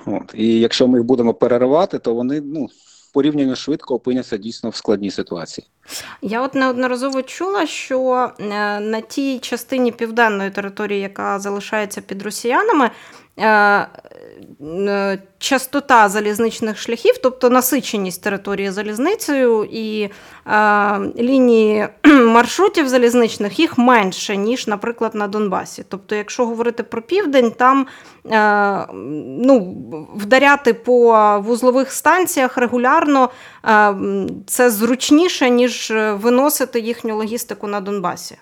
От 0.07 0.35
і 0.35 0.61
якщо 0.61 0.89
ми 0.89 0.99
їх 0.99 1.07
будемо 1.07 1.35
переривати, 1.35 1.99
то 1.99 2.15
вони 2.15 2.41
ну 2.41 2.69
порівняно 3.13 3.57
швидко 3.57 3.95
опиняться 3.95 4.37
дійсно 4.37 4.71
в 4.71 4.77
складній 4.77 5.11
ситуації. 5.11 5.67
Я 6.23 6.43
от 6.43 6.55
неодноразово 6.55 7.23
чула, 7.23 7.67
що 7.67 8.31
е, 8.41 8.45
на 8.81 9.01
тій 9.01 9.39
частині 9.39 9.93
південної 9.93 10.51
території, 10.51 11.01
яка 11.01 11.39
залишається 11.39 12.01
під 12.01 12.23
росіянами, 12.23 12.91
частота 15.39 16.09
залізничних 16.09 16.79
шляхів, 16.79 17.19
тобто 17.23 17.51
насиченість 17.51 18.23
території 18.23 18.71
залізницею 18.71 19.65
і 19.65 20.11
е, 20.47 20.99
лінії 21.19 21.89
маршрутів 22.27 22.89
залізничних, 22.89 23.59
їх 23.59 23.79
менше, 23.79 24.37
ніж, 24.37 24.67
наприклад, 24.67 25.15
на 25.15 25.29
Донбасі. 25.29 25.85
Тобто, 25.89 26.15
якщо 26.15 26.47
говорити 26.47 26.83
про 26.83 27.03
південь, 27.03 27.51
там 27.51 27.87
е, 28.27 28.87
ну, 29.25 29.77
вдаряти 30.15 30.75
по 30.75 31.39
вузлових 31.41 31.93
станціях 31.93 32.57
регулярно 32.57 33.31
е, 33.65 33.95
це 34.47 34.71
зручніше, 34.71 35.51
ніж 35.51 35.93
виносити 35.97 36.81
їхню 36.81 37.17
логістику 37.17 37.67
на 37.67 37.81
Донбасі. 37.81 38.37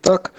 Так. 0.00 0.32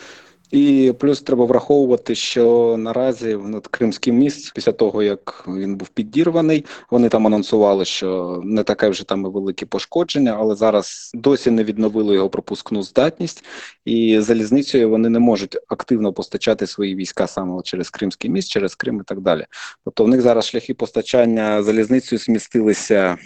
І 0.52 0.94
плюс 1.00 1.22
треба 1.22 1.46
враховувати, 1.46 2.16
що 2.16 2.76
наразі 2.80 3.36
над 3.36 3.68
Кримський 3.68 4.14
міст, 4.14 4.52
після 4.56 4.72
того 4.72 5.04
як 5.04 5.46
він 5.48 5.76
був 5.76 5.90
підірваний, 5.90 6.66
вони 6.92 7.10
там 7.10 7.28
анонсували, 7.28 7.86
що 7.86 8.42
не 8.44 8.64
таке 8.64 8.90
вже 8.90 9.04
там 9.04 9.26
і 9.26 9.30
велике 9.30 9.66
пошкодження, 9.66 10.36
але 10.40 10.56
зараз 10.56 11.12
досі 11.14 11.52
не 11.52 11.64
відновили 11.64 12.16
його 12.16 12.30
пропускну 12.30 12.84
здатність, 12.84 13.44
і 13.86 14.20
залізницею 14.20 14.90
вони 14.90 15.10
не 15.10 15.20
можуть 15.20 15.58
активно 15.68 16.14
постачати 16.14 16.68
свої 16.68 16.96
війська 16.96 17.28
саме 17.28 17.62
через 17.64 17.90
Кримський 17.90 18.30
міст, 18.30 18.50
через 18.50 18.76
Крим 18.76 19.00
і 19.00 19.04
так 19.04 19.22
далі. 19.22 19.46
Тобто 19.86 20.04
в 20.04 20.08
них 20.08 20.22
зараз 20.22 20.46
шляхи 20.46 20.74
постачання 20.74 21.64
залізницею 21.64 22.20
змістилися 22.20 23.18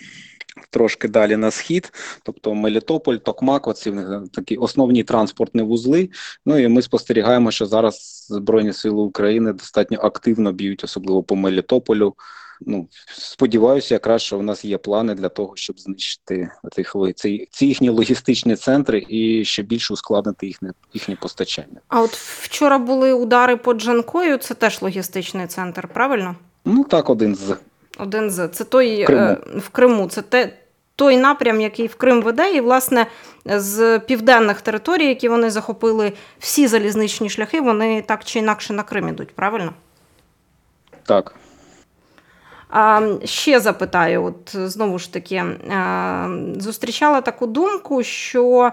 трошки 0.73 1.07
далі 1.07 1.37
на 1.37 1.51
схід, 1.51 1.93
тобто 2.23 2.53
Мелітополь, 2.53 3.15
Токмак, 3.15 3.67
оці 3.67 3.93
такі 4.33 4.55
основні 4.55 5.03
транспортні 5.03 5.61
вузли. 5.61 6.09
Ну 6.45 6.57
і 6.57 6.67
ми 6.67 6.81
спостерігаємо, 6.81 7.51
що 7.51 7.65
зараз 7.65 8.27
Збройні 8.29 8.73
Сили 8.73 9.01
України 9.01 9.53
достатньо 9.53 9.99
активно 10.01 10.51
б'ють, 10.51 10.83
особливо 10.83 11.23
по 11.23 11.35
Мелітополю. 11.35 12.13
Ну, 12.61 12.87
сподіваюся, 13.17 13.95
якраз 13.95 14.21
що 14.21 14.37
в 14.37 14.43
нас 14.43 14.65
є 14.65 14.77
плани 14.77 15.15
для 15.15 15.29
того, 15.29 15.53
щоб 15.55 15.79
знищити 15.79 16.49
цих 16.71 16.95
ці, 17.15 17.47
ці 17.51 17.65
їхні 17.65 17.89
логістичні 17.89 18.55
центри 18.55 19.05
і 19.09 19.45
ще 19.45 19.63
більше 19.63 19.93
ускладнити 19.93 20.47
їхнє 20.47 20.71
їхнє 20.93 21.15
постачання. 21.15 21.79
А 21.87 22.01
от 22.01 22.11
вчора 22.15 22.77
були 22.77 23.13
удари 23.13 23.57
по 23.57 23.73
Джанкою. 23.73 24.37
Це 24.37 24.53
теж 24.53 24.81
логістичний 24.81 25.47
центр, 25.47 25.87
правильно? 25.87 26.35
Ну 26.65 26.83
так, 26.83 27.09
один 27.09 27.35
з 27.35 27.55
один 27.97 28.31
з 28.31 28.47
це 28.47 28.63
той 28.63 29.05
Криму. 29.05 29.21
Е, 29.21 29.37
в 29.57 29.69
Криму. 29.69 30.07
Це 30.07 30.21
те, 30.21 30.53
той 30.95 31.17
напрям, 31.17 31.61
який 31.61 31.87
в 31.87 31.95
Крим 31.95 32.21
веде, 32.21 32.53
і 32.53 32.61
власне 32.61 33.07
з 33.45 33.99
південних 33.99 34.61
територій, 34.61 35.07
які 35.07 35.29
вони 35.29 35.51
захопили, 35.51 36.13
всі 36.39 36.67
залізничні 36.67 37.29
шляхи, 37.29 37.61
вони 37.61 38.01
так 38.01 38.23
чи 38.23 38.39
інакше 38.39 38.73
на 38.73 38.83
Крим 38.83 39.09
ідуть, 39.09 39.35
правильно? 39.35 39.73
Так. 41.05 41.35
А, 42.69 43.01
Ще 43.23 43.59
запитаю, 43.59 44.23
от 44.23 44.55
знову 44.69 44.99
ж 44.99 45.13
таки, 45.13 45.43
зустрічала 46.57 47.21
таку 47.21 47.47
думку, 47.47 48.03
що 48.03 48.71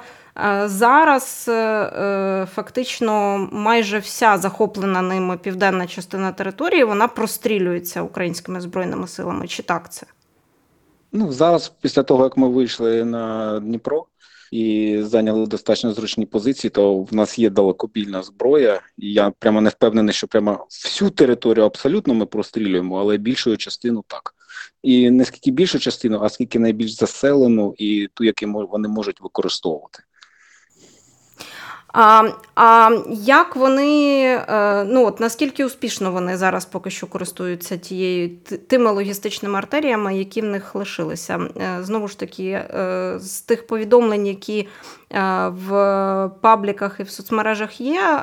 зараз 0.65 1.47
е, 1.49 2.47
фактично 2.55 3.39
майже 3.53 3.99
вся 3.99 4.39
захоплена 4.39 5.03
ними 5.03 5.37
південна 5.37 5.87
частина 5.87 6.33
території 6.33 6.85
вона 6.85 7.09
прострілюється 7.09 8.03
українськими 8.03 8.61
збройними 8.61 9.09
силами. 9.09 9.49
Чи 9.49 9.63
так 9.63 9.93
це? 9.93 10.07
Ну 11.13 11.33
зараз, 11.33 11.73
після 11.81 12.03
того 12.03 12.25
як 12.25 12.37
ми 12.37 12.49
вийшли 12.49 13.05
на 13.05 13.61
Дніпро 13.61 14.07
і 14.53 14.99
зайняли 15.03 15.47
достатньо 15.47 15.93
зручні 15.93 16.27
позиції, 16.27 16.71
то 16.71 17.03
в 17.03 17.15
нас 17.15 17.39
є 17.39 17.51
далекобільна 17.51 18.23
зброя, 18.23 18.81
і 18.99 19.13
я 19.13 19.31
прямо 19.31 19.61
не 19.61 19.71
впевнений, 19.71 20.15
що 20.15 20.27
прямо 20.27 20.67
всю 20.71 21.11
територію 21.11 21.65
абсолютно 21.67 22.15
ми 22.15 22.27
прострілюємо, 22.27 23.01
але 23.01 23.17
більшою 23.17 23.57
частину 23.57 24.05
так. 24.07 24.35
І 24.83 25.11
не 25.11 25.25
скільки 25.25 25.51
більшу 25.51 25.79
частину, 25.79 26.21
а 26.23 26.29
скільки 26.29 26.59
найбільш 26.59 26.91
заселену 26.91 27.75
і 27.79 28.09
ту, 28.15 28.25
яку 28.25 28.69
вони 28.73 28.89
можуть 28.89 29.21
використовувати. 29.21 30.03
А 31.93 32.29
а 32.55 32.91
як 33.11 33.57
вони, 33.57 34.23
е, 34.49 34.85
ну 34.85 35.07
от 35.07 35.21
наскільки 35.21 35.65
успішно 35.65 36.13
вони 36.13 36.37
зараз 36.37 36.65
поки 36.65 36.91
що 36.91 37.07
користуються 37.07 37.77
тією 37.77 38.37
тими 38.69 38.91
логістичними 38.91 39.59
артеріями, 39.59 40.19
які 40.19 40.41
в 40.41 40.45
них 40.45 40.75
лишилися? 40.75 41.41
Е, 41.57 41.79
знову 41.83 42.09
ж 42.09 42.19
таки, 42.19 42.45
е, 42.45 43.15
з 43.21 43.41
тих 43.41 43.67
повідомлень, 43.67 44.27
які 44.27 44.69
в 45.47 46.31
пабліках 46.41 47.01
і 47.01 47.03
в 47.03 47.11
соцмережах 47.11 47.81
є, 47.81 48.23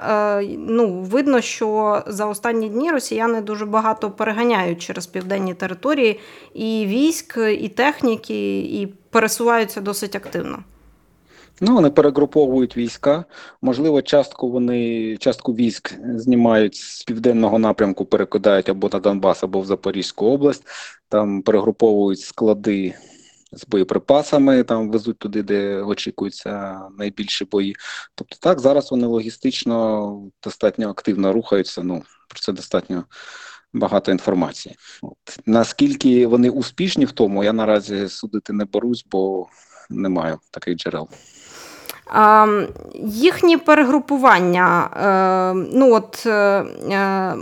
ну 0.58 1.00
видно, 1.02 1.42
що 1.42 2.02
за 2.08 2.26
останні 2.26 2.70
дні 2.70 2.92
росіяни 2.92 3.42
дуже 3.42 3.66
багато 3.66 4.12
переганяють 4.12 4.82
через 4.82 5.08
південні 5.08 5.54
території 5.54 6.20
і 6.54 6.86
військ, 6.88 7.38
і 7.60 7.70
техніки, 7.70 8.60
і 8.60 8.94
пересуваються 9.12 9.82
досить 9.82 10.16
активно. 10.16 10.60
Ну, 11.62 11.74
вони 11.74 11.90
перегруповують 11.90 12.78
війська. 12.78 13.26
Можливо, 13.62 14.02
частку 14.02 14.52
вони 14.52 15.18
частку 15.18 15.54
військ 15.54 15.94
знімають 16.16 16.76
з 16.76 17.04
південного 17.04 17.60
напрямку, 17.60 18.06
перекидають 18.06 18.70
або 18.70 18.90
на 18.94 19.00
Донбас, 19.00 19.44
або 19.44 19.62
в 19.62 19.66
Запорізьку 19.66 20.26
область. 20.26 20.64
Там 21.10 21.42
перегруповують 21.42 22.20
склади 22.20 22.94
з 23.52 23.68
боєприпасами, 23.68 24.64
там 24.64 24.92
везуть 24.92 25.20
туди, 25.20 25.44
де 25.44 25.82
очікуються 25.82 26.82
найбільші 26.98 27.46
бої. 27.46 27.76
Тобто, 28.16 28.38
так 28.40 28.60
зараз 28.60 28.92
вони 28.92 29.08
логістично 29.08 30.22
достатньо 30.44 30.90
активно 30.90 31.34
рухаються. 31.34 31.84
Ну 31.84 32.04
про 32.28 32.40
це 32.40 32.52
достатньо. 32.52 33.06
Багато 33.74 34.12
інформації. 34.12 34.76
От. 35.02 35.18
Наскільки 35.46 36.28
вони 36.28 36.50
успішні 36.50 37.06
в 37.06 37.12
тому, 37.12 37.44
я 37.44 37.54
наразі 37.54 38.10
судити 38.10 38.54
не 38.54 38.66
берусь, 38.66 39.06
бо 39.12 39.48
не 39.90 40.10
маю 40.10 40.40
таких 40.52 40.76
джерел. 40.76 41.10
Їхні 43.04 43.58
перегрупування, 43.58 44.90
е, 44.96 45.68
ну 45.74 45.94
от 45.94 46.24
е, 46.26 46.32
е, 46.32 47.36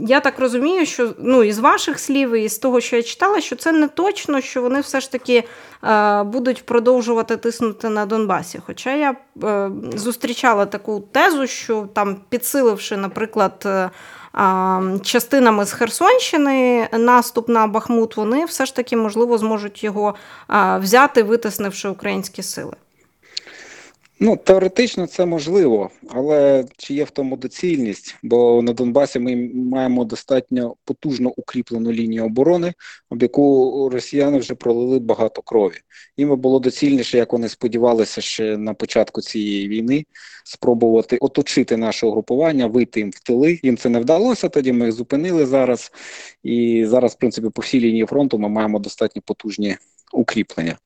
я 0.00 0.20
так 0.20 0.38
розумію, 0.38 0.86
що 0.86 1.10
ну, 1.18 1.42
із 1.42 1.58
ваших 1.58 1.98
слів, 1.98 2.32
і 2.32 2.48
з 2.48 2.58
того, 2.58 2.80
що 2.80 2.96
я 2.96 3.02
читала, 3.02 3.40
що 3.40 3.56
це 3.56 3.72
не 3.72 3.88
точно, 3.88 4.40
що 4.40 4.62
вони 4.62 4.80
все 4.80 5.00
ж 5.00 5.12
таки 5.12 5.44
будуть 6.24 6.66
продовжувати 6.66 7.36
тиснути 7.36 7.88
на 7.88 8.06
Донбасі. 8.06 8.60
Хоча 8.66 8.94
я 8.94 9.16
зустрічала 9.94 10.66
таку 10.66 11.02
тезу, 11.12 11.46
що 11.46 11.88
там, 11.92 12.16
підсиливши, 12.28 12.96
наприклад, 12.96 13.66
частинами 15.02 15.64
з 15.64 15.72
Херсонщини 15.72 16.88
наступ 16.92 17.48
на 17.48 17.66
Бахмут, 17.66 18.16
вони 18.16 18.44
все 18.44 18.66
ж 18.66 18.76
таки 18.76 18.96
можливо 18.96 19.38
зможуть 19.38 19.84
його 19.84 20.14
взяти, 20.78 21.22
витиснивши 21.22 21.88
українські 21.88 22.42
сили. 22.42 22.72
Ну, 24.24 24.36
теоретично 24.36 25.06
це 25.06 25.26
можливо, 25.26 25.90
але 26.08 26.64
чи 26.76 26.94
є 26.94 27.04
в 27.04 27.10
тому 27.10 27.36
доцільність? 27.36 28.16
Бо 28.22 28.62
на 28.62 28.72
Донбасі 28.72 29.18
ми 29.18 29.36
маємо 29.54 30.04
достатньо 30.04 30.76
потужно 30.84 31.32
укріплену 31.36 31.92
лінію 31.92 32.24
оборони, 32.24 32.74
об 33.10 33.22
яку 33.22 33.88
росіяни 33.92 34.38
вже 34.38 34.54
пролили 34.54 34.98
багато 34.98 35.42
крові. 35.42 35.74
Їм 36.16 36.36
було 36.36 36.60
доцільніше, 36.60 37.18
як 37.18 37.32
вони 37.32 37.48
сподівалися 37.48 38.20
ще 38.20 38.56
на 38.56 38.74
початку 38.74 39.20
цієї 39.20 39.68
війни, 39.68 40.04
спробувати 40.44 41.16
оточити 41.16 41.76
наше 41.76 42.06
угрупування, 42.06 42.66
вийти 42.66 43.00
їм 43.00 43.10
в 43.10 43.20
тили. 43.20 43.60
Їм 43.62 43.76
це 43.76 43.88
не 43.88 44.00
вдалося. 44.00 44.48
Тоді 44.48 44.72
ми 44.72 44.84
їх 44.84 44.94
зупинили 44.94 45.46
зараз. 45.46 45.92
І 46.42 46.84
зараз, 46.86 47.12
в 47.12 47.16
принципі, 47.18 47.48
по 47.54 47.62
всій 47.62 47.80
лінії 47.80 48.06
фронту 48.06 48.38
ми 48.38 48.48
маємо 48.48 48.78
достатньо 48.78 49.22
потужні 49.22 49.76
укріплення. 50.12 50.78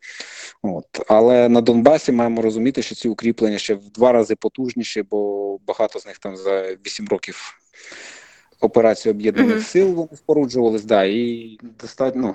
От. 0.63 0.85
Але 1.09 1.49
на 1.49 1.61
Донбасі 1.61 2.13
маємо 2.13 2.43
розуміти, 2.43 2.83
що 2.83 2.95
ці 2.95 3.09
укріплення 3.09 3.59
ще 3.59 3.75
в 3.75 3.91
два 3.91 4.13
рази 4.13 4.37
потужніші, 4.37 5.03
бо 5.03 5.59
багато 5.59 5.99
з 5.99 6.07
них 6.07 6.19
там 6.19 6.37
за 6.37 6.63
8 6.87 7.09
років 7.09 7.61
операції 8.67 9.15
об'єднаних 9.15 9.57
mm-hmm. 9.57 9.71
сил 9.71 9.93
вони 9.93 10.09
споруджувались. 10.17 10.85
Да, 10.85 11.05
і 11.05 11.59
достатньо 11.81 12.23
ну, 12.23 12.35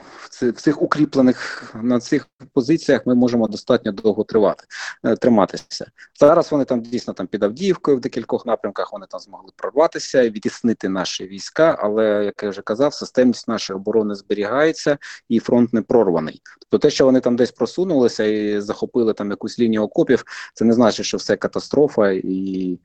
в 0.52 0.62
цих 0.62 0.82
укріплених 0.82 1.72
на 1.84 2.00
цих 2.00 2.28
позиціях 2.54 3.06
ми 3.06 3.16
можемо 3.16 3.48
достатньо 3.48 3.92
довго 3.92 4.24
тривати 4.24 4.64
е, 5.04 5.16
триматися. 5.16 5.92
Зараз 6.20 6.52
вони 6.52 6.66
там 6.66 6.82
дійсно 6.82 7.14
там 7.14 7.28
під 7.28 7.44
Авдіївкою 7.44 7.98
в 7.98 8.00
декількох 8.00 8.46
напрямках 8.46 8.94
вони 8.94 9.06
там 9.10 9.20
змогли 9.20 9.50
прорватися 9.56 10.22
і 10.22 10.30
відтіснити 10.30 10.90
наші 10.90 11.26
війська. 11.26 11.78
Але 11.80 12.26
як 12.26 12.44
я 12.44 12.50
вже 12.50 12.62
казав, 12.62 12.94
системність 12.94 13.48
нашої 13.48 13.78
оборони 13.78 14.16
зберігається 14.16 14.98
і 15.30 15.40
фронт 15.40 15.74
не 15.74 15.82
прорваний. 15.82 16.42
Тобто, 16.60 16.78
те, 16.78 16.90
що 16.90 17.06
вони 17.06 17.20
там 17.20 17.36
десь 17.36 17.52
просунулися 17.52 18.24
і 18.24 18.62
захопили 18.62 19.14
там 19.14 19.30
якусь 19.30 19.60
лінію 19.60 19.84
окопів, 19.84 20.24
це 20.54 20.66
не 20.66 20.74
значить, 20.74 21.06
що 21.06 21.18
все 21.18 21.36
катастрофа 21.36 22.12
і 22.12 22.80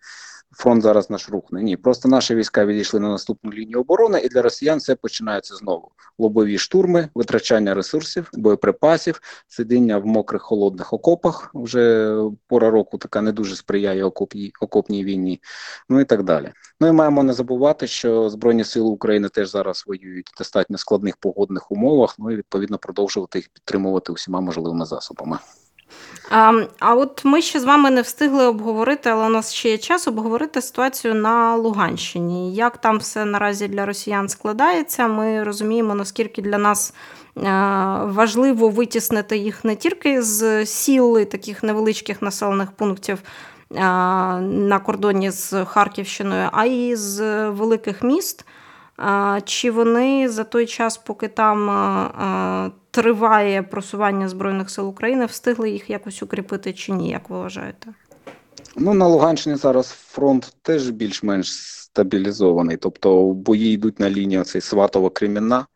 фронт 0.57 0.83
зараз 0.83 1.11
наш 1.11 1.29
рухне. 1.29 1.63
Ні, 1.63 1.77
просто 1.77 2.09
наші 2.09 2.35
війська 2.35 2.65
відійшли 2.65 3.01
на 3.01 3.09
наступну 3.09 3.53
лінію 3.53 3.81
оборони, 3.81 4.21
і 4.21 4.29
для 4.29 4.43
росіян 4.43 4.81
це 4.81 4.95
починається 4.95 5.55
знову: 5.55 5.91
лобові 6.19 6.59
штурми, 6.59 7.09
витрачання 7.15 7.75
ресурсів, 7.75 8.31
боєприпасів, 8.33 9.21
сидіння 9.49 9.99
в 9.99 10.07
мокрих 10.07 10.43
холодних 10.43 10.93
окопах. 10.93 11.51
Вже 11.55 12.15
пора 12.47 12.71
року 12.71 12.99
така 12.99 13.21
не 13.21 13.33
дуже 13.33 13.57
сприяє 13.57 14.05
окопній, 14.05 14.53
окопній 14.61 15.05
війні. 15.05 15.41
Ну 15.89 16.01
і 16.01 16.05
так 16.05 16.23
далі. 16.23 16.53
Ну 16.81 16.89
і 16.89 16.93
маємо 16.93 17.23
не 17.23 17.33
забувати, 17.33 17.87
що 17.87 18.31
збройні 18.31 18.65
сили 18.65 18.89
України 18.89 19.29
теж 19.29 19.51
зараз 19.51 19.85
воюють 19.87 20.31
в 20.35 20.39
достатньо 20.39 20.79
складних 20.79 21.17
погодних 21.17 21.73
умовах. 21.73 22.15
Ну 22.19 22.31
і 22.31 22.37
відповідно 22.37 22.79
продовжувати 22.79 23.39
їх 23.39 23.49
підтримувати 23.49 24.13
усіма 24.13 24.41
можливими 24.41 24.87
засобами. 24.87 25.39
А 26.31 26.63
а 26.79 26.95
от 26.95 27.25
ми 27.25 27.43
ще 27.43 27.61
з 27.61 27.65
вами 27.65 27.91
не 27.91 28.03
встигли 28.03 28.47
обговорити, 28.47 29.11
але 29.11 29.27
у 29.27 29.29
нас 29.29 29.53
ще 29.53 29.71
є 29.71 29.79
час 29.79 30.09
обговорити 30.09 30.63
ситуацію 30.63 31.15
на 31.15 31.57
Луганщині. 31.57 32.55
Як 32.55 32.79
там 32.79 32.99
все 32.99 33.25
наразі 33.25 33.69
для 33.69 33.87
росіян 33.87 34.29
складається? 34.29 35.09
Ми 35.09 35.43
розуміємо, 35.43 35.95
наскільки 35.95 36.43
для 36.43 36.59
нас 36.59 36.95
важливо 38.05 38.69
витіснити 38.69 39.37
їх 39.37 39.65
не 39.65 39.77
тільки 39.77 40.23
з 40.23 40.67
сіл 40.67 41.25
таких 41.25 41.63
невеличких 41.63 42.23
населених 42.23 42.73
пунктів. 42.73 43.19
На 43.71 44.81
кордоні 44.87 45.31
з 45.31 45.65
Харківщиною, 45.65 46.49
а 46.53 46.65
й 46.65 46.97
з 46.97 47.49
великих 47.49 48.03
міст. 48.03 48.47
Чи 49.45 49.71
вони 49.71 50.29
за 50.29 50.45
той 50.45 50.67
час, 50.67 50.97
поки 50.97 51.29
там 51.29 51.71
триває 52.97 53.63
просування 53.63 54.29
Збройних 54.29 54.71
сил 54.71 54.89
України, 54.89 55.27
встигли 55.27 55.71
їх 55.71 55.91
якось 55.91 56.23
укріпити 56.23 56.73
чи 56.73 56.93
ні, 56.93 57.11
як 57.11 57.31
ви 57.31 57.39
вважаєте? 57.39 57.95
Ну 58.77 58.95
на 58.95 59.07
Луганщині 59.07 59.57
зараз 59.57 59.89
фронт 59.89 60.57
теж 60.63 60.91
більш-менш 60.91 61.51
стабілізований, 61.63 62.77
тобто 62.77 63.27
бої 63.27 63.73
йдуть 63.75 64.01
на 64.01 64.11
лінію 64.11 64.45
цей 64.45 64.61
сватово 64.61 65.11
кремінна 65.11 65.67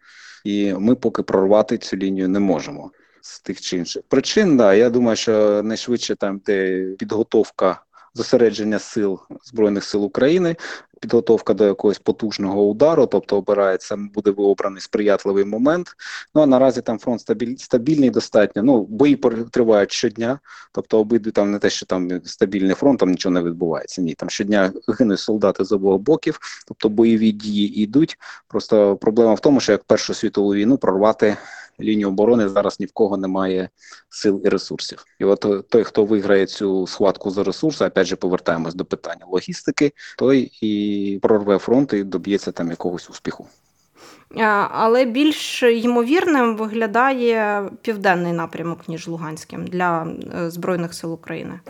і 0.44 0.74
ми 0.74 0.94
поки 0.94 1.22
прорвати 1.22 1.78
цю 1.78 1.96
лінію 1.96 2.28
не 2.28 2.40
можемо 2.40 2.90
з 3.20 3.40
тих 3.40 3.60
чи 3.60 3.76
інших 3.76 4.02
причин. 4.08 4.56
Да, 4.56 4.74
я 4.74 4.90
думаю, 4.90 5.16
що 5.16 5.62
найшвидше 5.62 6.16
там, 6.16 6.40
де 6.46 6.84
підготовка 6.98 7.82
зосередження 8.14 8.78
сил 8.78 9.20
збройних 9.44 9.84
сил 9.84 10.04
України 10.04 10.56
підготовка 11.00 11.54
до 11.54 11.64
якогось 11.64 11.98
потужного 11.98 12.68
удару, 12.68 13.06
тобто 13.06 13.36
обирається, 13.36 13.96
буде 13.96 14.30
обраний 14.30 14.80
сприятливий 14.80 15.44
момент. 15.44 15.96
Ну 16.34 16.42
а 16.42 16.46
наразі 16.46 16.82
там 16.82 16.98
фронт 16.98 17.20
стабіль, 17.20 17.56
стабільний 17.56 18.10
достатньо. 18.10 18.62
Ну 18.62 18.84
бої 18.84 19.16
тривають 19.50 19.92
щодня, 19.92 20.38
тобто 20.72 20.98
обидві 21.00 21.30
там 21.30 21.50
не 21.50 21.58
те, 21.58 21.70
що 21.70 21.86
там 21.86 22.20
стабільний 22.24 22.74
фронт, 22.74 23.00
там 23.00 23.10
нічого 23.10 23.32
не 23.32 23.42
відбувається. 23.42 24.02
Ні, 24.02 24.14
там 24.14 24.30
щодня 24.30 24.72
гинуть 24.98 25.20
солдати 25.20 25.64
з 25.64 25.72
обох 25.72 26.00
боків, 26.00 26.38
тобто 26.68 26.88
бойові 26.88 27.32
дії 27.32 27.82
йдуть. 27.82 28.18
Просто 28.48 28.96
проблема 28.96 29.34
в 29.34 29.40
тому, 29.40 29.60
що 29.60 29.72
як 29.72 29.84
Першу 29.84 30.14
світову 30.14 30.54
війну 30.54 30.78
прорвати 30.78 31.36
лінію 31.82 32.08
оборони 32.08 32.48
зараз 32.48 32.80
ні 32.80 32.86
в 32.86 32.92
кого 32.92 33.16
немає 33.16 33.68
сил 34.08 34.42
і 34.44 34.48
ресурсів. 34.48 35.04
І 35.18 35.24
от 35.24 35.68
той, 35.68 35.84
хто 35.84 36.04
виграє 36.04 36.46
цю 36.46 36.86
схватку 36.86 37.30
за 37.30 37.44
ресурси, 37.44 37.84
опять 37.84 38.06
же 38.06 38.16
повертаємось 38.16 38.74
до 38.74 38.84
питання 38.84 39.26
логістики, 39.28 39.92
той 40.18 40.52
і 40.60 41.18
прорве 41.22 41.58
фронт 41.58 41.92
і 41.92 42.04
доб'ється 42.04 42.52
там 42.52 42.70
якогось 42.70 43.10
успіху. 43.10 43.46
Е, 44.36 44.44
Але 44.70 45.04
більш 45.04 45.62
ймовірним 45.62 46.56
виглядає 46.56 47.70
південний 47.82 48.32
напрямок, 48.32 48.88
ніж 48.88 49.08
Луганським 49.08 49.66
для 49.66 50.06
е, 50.34 50.50
Збройних 50.50 50.94
сил 50.94 51.12
України 51.12 51.60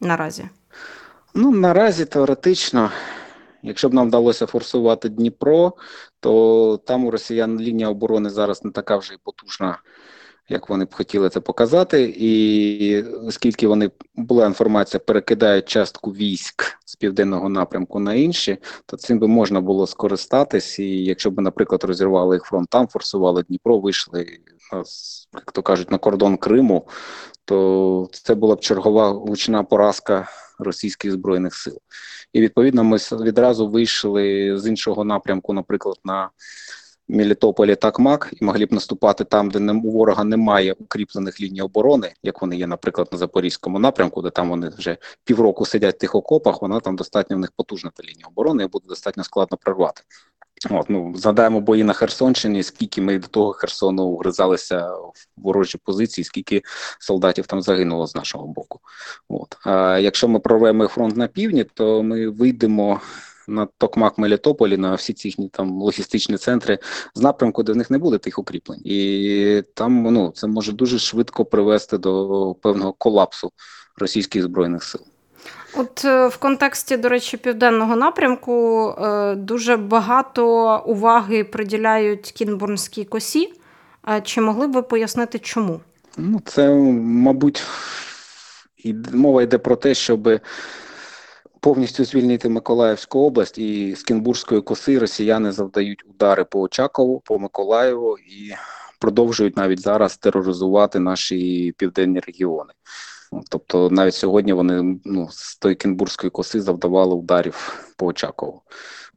наразі. 0.00 0.44
Ну, 1.34 1.50
наразі 1.50 2.04
теоретично, 2.04 2.90
якщо 3.62 3.88
б 3.88 3.94
нам 3.94 4.08
вдалося 4.08 4.46
форсувати 4.46 5.08
Дніпро, 5.08 5.72
то 6.20 6.80
там 6.86 7.04
у 7.04 7.10
росіян 7.10 7.60
лінія 7.60 7.88
оборони 7.88 8.30
зараз 8.30 8.64
не 8.64 8.70
така 8.70 8.96
вже 8.96 9.14
й 9.14 9.18
потужна, 9.24 9.78
як 10.48 10.68
вони 10.68 10.84
б 10.84 10.94
хотіли 10.94 11.28
це 11.28 11.40
показати. 11.40 12.14
І 12.16 13.02
оскільки 13.02 13.66
вони 13.66 13.90
була 14.14 14.46
інформація, 14.46 15.00
перекидають 15.00 15.68
частку 15.68 16.10
військ 16.10 16.78
з 16.84 16.96
південного 16.96 17.48
напрямку 17.48 18.00
на 18.00 18.14
інші, 18.14 18.58
то 18.86 18.96
цим 18.96 19.18
би 19.18 19.28
можна 19.28 19.60
було 19.60 19.86
скористатись. 19.86 20.78
І 20.78 21.04
якщо 21.04 21.30
б, 21.30 21.40
наприклад, 21.40 21.84
розірвали 21.84 22.36
їх 22.36 22.44
фронт, 22.44 22.68
там 22.70 22.88
форсували 22.88 23.42
Дніпро, 23.42 23.78
вийшли, 23.78 24.38
як 25.34 25.52
то 25.52 25.62
кажуть, 25.62 25.90
на 25.90 25.98
кордон 25.98 26.36
Криму, 26.36 26.88
то 27.44 28.08
це 28.12 28.34
була 28.34 28.54
б 28.54 28.60
чергова 28.60 29.08
гучна 29.10 29.62
поразка 29.62 30.28
російських 30.58 31.12
збройних 31.12 31.54
сил. 31.54 31.78
І 32.32 32.40
відповідно 32.40 32.84
ми 32.84 32.96
відразу 32.96 33.68
вийшли 33.68 34.58
з 34.58 34.66
іншого 34.66 35.04
напрямку, 35.04 35.52
наприклад, 35.52 35.96
на 36.04 36.30
Мелітополі 37.08 37.76
Такмак, 37.76 38.34
і 38.40 38.44
могли 38.44 38.66
б 38.66 38.72
наступати 38.72 39.24
там, 39.24 39.50
де 39.50 39.72
у 39.72 39.90
ворога 39.90 40.24
немає 40.24 40.72
укріплених 40.72 41.40
ліній 41.40 41.62
оборони, 41.62 42.12
як 42.22 42.42
вони 42.42 42.56
є, 42.56 42.66
наприклад, 42.66 43.08
на 43.12 43.18
Запорізькому 43.18 43.78
напрямку, 43.78 44.22
де 44.22 44.30
там 44.30 44.50
вони 44.50 44.68
вже 44.68 44.96
півроку 45.24 45.66
сидять 45.66 45.94
в 45.94 45.98
тих 45.98 46.14
окопах. 46.14 46.62
Вона 46.62 46.80
там 46.80 46.96
достатньо 46.96 47.36
в 47.36 47.40
них 47.40 47.52
потужна 47.56 47.90
та 47.94 48.02
лінія 48.02 48.26
оборони, 48.26 48.64
і 48.64 48.66
буде 48.66 48.86
достатньо 48.88 49.24
складно 49.24 49.58
прорвати. 49.58 50.02
От, 50.70 50.90
ну, 50.90 51.12
згадаємо 51.16 51.60
бої 51.60 51.84
на 51.84 51.92
Херсонщині, 51.92 52.62
скільки 52.62 53.00
ми 53.00 53.18
до 53.18 53.28
того 53.28 53.52
Херсону 53.52 54.10
вгризалися 54.10 54.88
в 54.88 55.12
ворожі 55.36 55.78
позиції, 55.84 56.24
скільки 56.24 56.62
солдатів 57.00 57.46
там 57.46 57.62
загинуло 57.62 58.06
з 58.06 58.14
нашого 58.14 58.46
боку. 58.46 58.80
От. 59.28 59.56
А 59.64 59.98
якщо 59.98 60.28
ми 60.28 60.38
прорвемо 60.38 60.88
фронт 60.88 61.16
на 61.16 61.26
півдні, 61.26 61.64
то 61.64 62.02
ми 62.02 62.28
вийдемо 62.28 63.00
на 63.48 63.66
Токмак 63.78 64.18
Мелітополі, 64.18 64.76
на 64.76 64.94
всі 64.94 65.12
ці 65.12 65.48
там 65.52 65.82
логістичні 65.82 66.36
центри 66.36 66.78
з 67.14 67.20
напрямку, 67.20 67.62
де 67.62 67.72
в 67.72 67.76
них 67.76 67.90
не 67.90 67.98
буде 67.98 68.18
тих 68.18 68.38
укріплень. 68.38 68.80
І 68.84 69.62
там 69.74 70.02
ну, 70.02 70.30
це 70.30 70.46
може 70.46 70.72
дуже 70.72 70.98
швидко 70.98 71.44
привести 71.44 71.98
до 71.98 72.56
певного 72.62 72.92
колапсу 72.92 73.52
російських 73.96 74.42
збройних 74.42 74.84
сил. 74.84 75.00
От 75.74 76.04
е, 76.04 76.26
в 76.26 76.36
контексті, 76.36 76.96
до 76.96 77.08
речі, 77.08 77.36
південного 77.36 77.96
напрямку 77.96 78.88
е, 78.88 79.34
дуже 79.34 79.76
багато 79.76 80.78
уваги 80.86 81.44
приділяють 81.44 82.32
Кінбурнській 82.32 83.04
косі. 83.04 83.52
Чи 84.22 84.40
могли 84.40 84.66
б 84.66 84.72
ви 84.72 84.82
пояснити, 84.82 85.38
чому? 85.38 85.80
Ну, 86.16 86.40
це, 86.44 86.70
мабуть, 86.70 87.62
мова 89.12 89.42
йде 89.42 89.58
про 89.58 89.76
те, 89.76 89.94
щоб 89.94 90.40
повністю 91.60 92.04
звільнити 92.04 92.48
Миколаївську 92.48 93.20
область 93.20 93.58
і 93.58 93.94
з 93.94 94.02
Кінбурзької 94.02 94.60
коси 94.60 94.98
росіяни 94.98 95.52
завдають 95.52 96.04
удари 96.06 96.44
по 96.44 96.60
Очакову, 96.60 97.20
по 97.24 97.38
Миколаєву 97.38 98.18
і 98.18 98.52
продовжують 98.98 99.56
навіть 99.56 99.80
зараз 99.80 100.16
тероризувати 100.16 100.98
наші 100.98 101.74
південні 101.76 102.20
регіони. 102.20 102.72
Тобто 103.48 103.90
навіть 103.90 104.14
сьогодні 104.14 104.52
вони 104.52 105.00
ну, 105.04 105.28
з 105.30 105.56
тої 105.56 105.74
Кінбурзької 105.74 106.30
коси 106.30 106.60
завдавали 106.60 107.14
ударів 107.14 107.84
по 107.96 108.06
Очакову. 108.06 108.62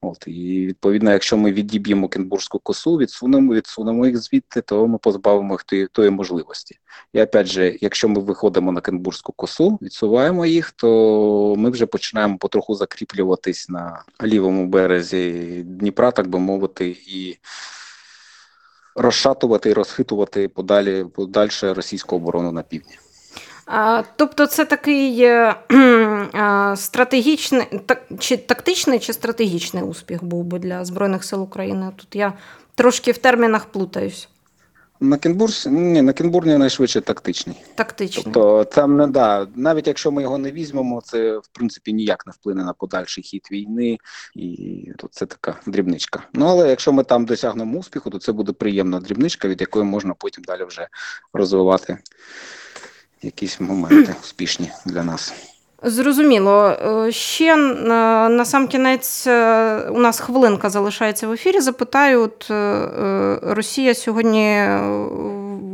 От 0.02 0.24
і 0.28 0.66
відповідно, 0.68 1.12
якщо 1.12 1.38
ми 1.38 1.52
відіб'ємо 1.52 2.10
Кінбурзьку 2.10 2.60
косу, 2.60 2.98
відсунемо, 2.98 3.54
відсунемо 3.54 4.06
їх 4.06 4.18
звідти, 4.18 4.62
то 4.62 4.88
ми 4.88 4.98
позбавимо 4.98 5.54
їх 5.54 5.64
тої, 5.64 5.88
тої 5.88 6.10
можливості. 6.10 6.80
І 7.14 7.22
опять 7.22 7.48
же, 7.48 7.78
якщо 7.82 8.10
ми 8.10 8.22
виходимо 8.22 8.72
на 8.72 8.82
Кінбурзьку 8.82 9.32
косу, 9.32 9.80
відсуваємо 9.82 10.46
їх, 10.46 10.72
то 10.72 11.56
ми 11.58 11.70
вже 11.70 11.86
починаємо 11.86 12.38
потроху 12.38 12.76
закріплюватись 12.76 13.70
на 13.70 14.04
лівому 14.24 14.68
березі 14.68 15.32
Дніпра, 15.66 16.12
так 16.12 16.28
би 16.28 16.40
мовити, 16.40 16.98
і 17.08 17.38
розшатувати 18.96 19.70
і 19.70 19.74
розхитувати 19.74 20.48
подалі 20.48 21.06
подальше 21.16 21.74
російську 21.74 22.16
оборону 22.16 22.52
на 22.52 22.62
півдні. 22.62 22.98
Тобто, 24.16 24.48
це 24.48 24.66
такий 24.66 25.22
е, 25.22 25.56
стратегічний 26.76 27.66
так, 27.86 28.02
чи 28.20 28.38
тактичний 28.38 29.00
чи 29.00 29.14
стратегічний 29.14 29.84
успіх 29.84 30.24
був 30.24 30.44
би 30.44 30.60
для 30.60 30.86
Збройних 30.86 31.24
сил 31.24 31.44
України? 31.44 31.92
Тут 31.96 32.16
я 32.16 32.34
трошки 32.76 33.12
в 33.12 33.18
термінах 33.18 33.66
плутаюсь. 33.66 34.30
На 35.00 35.18
Кінбурс 35.18 35.66
ні, 35.66 36.02
на 36.02 36.14
Кінбурні 36.14 36.58
найшвидше 36.58 37.02
тактичний. 37.02 37.56
Тактичний. 37.76 38.24
Тобто 38.24 38.64
там 38.64 38.98
не 38.98 39.08
да, 39.08 39.48
навіть 39.56 39.88
якщо 39.88 40.12
ми 40.12 40.22
його 40.22 40.38
не 40.38 40.52
візьмемо, 40.52 41.02
це 41.02 41.38
в 41.38 41.48
принципі 41.52 41.94
ніяк 41.94 42.28
не 42.28 42.34
вплине 42.34 42.64
на 42.64 42.74
подальший 42.74 43.24
хід 43.24 43.48
війни, 43.52 43.98
і 44.36 44.92
тут 44.98 45.14
це 45.14 45.26
така 45.26 45.56
дрібничка. 45.66 46.24
Ну 46.34 46.46
але 46.46 46.70
якщо 46.70 46.94
ми 46.94 47.04
там 47.04 47.26
досягнемо 47.26 47.80
успіху, 47.80 48.10
то 48.10 48.20
це 48.20 48.32
буде 48.32 48.52
приємна 48.52 49.00
дрібничка, 49.00 49.48
від 49.48 49.62
якої 49.62 49.86
можна 49.86 50.14
потім 50.14 50.44
далі 50.44 50.64
вже 50.64 50.88
розвивати 51.34 51.98
якісь 53.26 53.60
моменти 53.60 54.16
успішні 54.24 54.72
для 54.86 55.04
нас. 55.04 55.34
Зрозуміло. 55.84 56.68
Е, 57.08 57.12
Ще 57.12 57.54
е, 57.54 57.58
на 58.30 58.46
сам 58.46 58.68
кінець 58.68 59.28
е, 59.28 59.90
у 59.92 60.00
нас 60.00 60.20
хвилинка 60.20 60.70
залишається 60.70 61.28
в 61.28 61.32
ефірі. 61.32 61.60
Запитаю, 61.60 62.22
от 62.22 62.52
Росія 63.56 63.94
сьогодні 63.94 64.68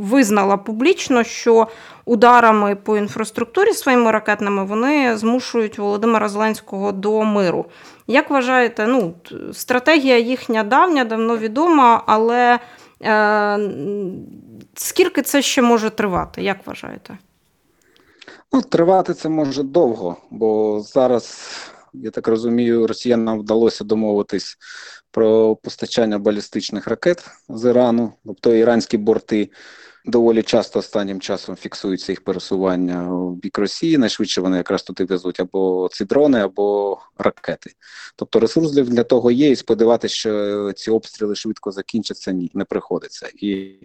визнала 0.02 0.58
публічно, 0.58 1.24
що 1.24 1.68
ударами 2.06 2.76
по 2.76 2.98
інфраструктурі 2.98 3.74
своїми 3.74 4.12
ракетними 4.12 4.66
вони 4.66 5.18
змушують 5.18 5.78
Володимира 5.78 6.30
Зеленського 6.30 6.92
до 6.92 7.24
миру. 7.24 7.66
Як 8.08 8.30
вважаєте, 8.30 8.88
ну, 8.88 9.14
стратегія 9.54 10.18
їхня 10.18 10.64
давня, 10.64 11.04
давно 11.04 11.38
відома, 11.38 12.04
але 12.06 12.60
е, 13.02 13.60
скільки 14.76 15.22
це 15.22 15.42
ще 15.42 15.62
може 15.62 15.90
тривати? 15.90 16.42
Як 16.42 16.58
вважаєте? 16.68 17.18
Ну, 18.54 18.62
тривати 18.62 19.14
це 19.14 19.30
може 19.30 19.64
довго, 19.64 20.18
бо 20.32 20.80
зараз, 20.82 21.52
я 21.94 22.12
так 22.12 22.28
розумію, 22.28 22.88
росіянам 22.88 23.40
вдалося 23.40 23.84
домовитись 23.84 24.58
про 25.12 25.56
постачання 25.56 26.20
балістичних 26.20 26.88
ракет 26.88 27.26
з 27.50 27.70
Ірану, 27.70 28.14
тобто 28.26 28.54
іранські 28.54 28.98
борти. 28.98 29.50
Доволі 30.06 30.44
часто 30.44 30.80
останнім 30.80 31.20
часом 31.20 31.56
фіксується 31.56 32.12
їх 32.12 32.24
пересування 32.24 33.04
в 33.04 33.36
бік 33.36 33.58
Росії. 33.58 33.98
Найшвидше 33.98 34.42
вони 34.42 34.58
якраз 34.58 34.84
туди 34.84 35.06
везуть 35.06 35.40
або 35.40 35.90
ці 35.92 36.06
дрони, 36.06 36.40
або 36.40 36.98
ракети. 37.18 37.72
Тобто 38.16 38.40
ресурс 38.40 38.72
для, 38.72 39.04
того 39.04 39.32
є, 39.32 39.50
і 39.50 39.56
сподіватися, 39.56 40.16
що 40.16 40.74
ці 40.74 40.92
обстріли 40.92 41.36
швидко 41.36 41.72
закінчаться, 41.72 42.32
ні, 42.32 42.52
не 42.54 42.66
приходиться. 42.66 43.30
І 43.36 43.76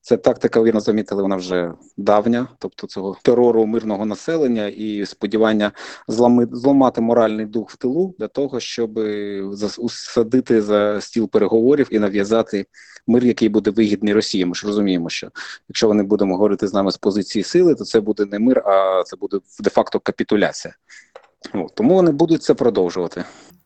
ця 0.00 0.16
тактика, 0.16 0.62
вірно 0.62 0.80
замітили, 0.80 1.22
вона 1.22 1.36
вже 1.36 1.72
давня, 1.96 2.48
тобто 2.58 2.86
цього 2.86 3.16
терору 3.22 3.66
мирного 3.66 4.06
населення 4.06 4.66
і 4.66 5.06
сподівання 5.06 5.72
зламати 6.52 7.00
моральний 7.00 7.46
дух 7.46 7.70
в 7.70 7.76
тилу 7.76 8.14
для 8.18 8.28
того, 8.28 8.60
щоб 8.60 9.00
усадити 9.78 10.62
за 10.62 11.00
стіл 11.00 11.30
переговорів 11.30 11.88
і 11.90 11.98
нав'язати 11.98 12.66
мир, 13.06 13.24
який 13.24 13.48
буде 13.48 13.70
вигідний 13.70 14.14
Росії. 14.14 14.44
Ми 14.44 14.54
ж 14.54 14.66
розуміємо, 14.66 15.08
що 15.08 15.30
якщо 15.68 15.88
вони 15.88 16.02
будемо 16.02 16.34
говорити 16.34 16.68
з 16.68 16.74
нами 16.74 16.92
з 16.92 16.96
позиції 16.96 17.42
сили, 17.42 17.74
то 17.74 17.84
це 17.84 18.00
буде 18.00 18.24
не 18.24 18.38
мир, 18.38 18.58
а 18.66 19.02
це 19.06 19.16
буде 19.16 19.38
де-факто 19.60 20.00
капітуляція. 20.00 20.74
О, 21.54 21.66
тому 21.74 21.94
вони 21.94 22.10
будуть 22.10 22.42
це 22.42 22.54
продовжувати. 22.54 23.24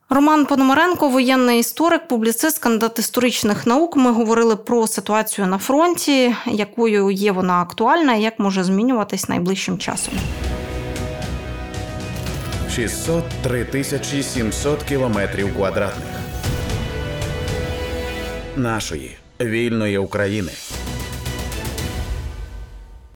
Роман 0.09 0.45
Пономаренко, 0.45 1.09
воєнний 1.09 1.59
історик, 1.59 2.07
публіцист, 2.07 2.57
кандидат 2.57 2.99
історичних 2.99 3.67
наук. 3.67 3.95
Ми 3.95 4.11
говорили 4.11 4.55
про 4.55 4.87
ситуацію 4.87 5.47
на 5.47 5.57
фронті, 5.57 6.35
якою 6.45 7.11
є 7.11 7.31
вона 7.31 7.61
актуальна 7.61 8.15
і 8.15 8.21
як 8.21 8.39
може 8.39 8.63
змінюватись 8.63 9.29
найближчим 9.29 9.77
часом. 9.77 10.13
603 12.75 13.65
тисячі 13.65 14.23
700 14.23 14.83
кілометрів 14.83 15.55
квадратних 15.55 16.07
нашої 18.55 19.17
вільної 19.41 19.97
України. 19.97 20.51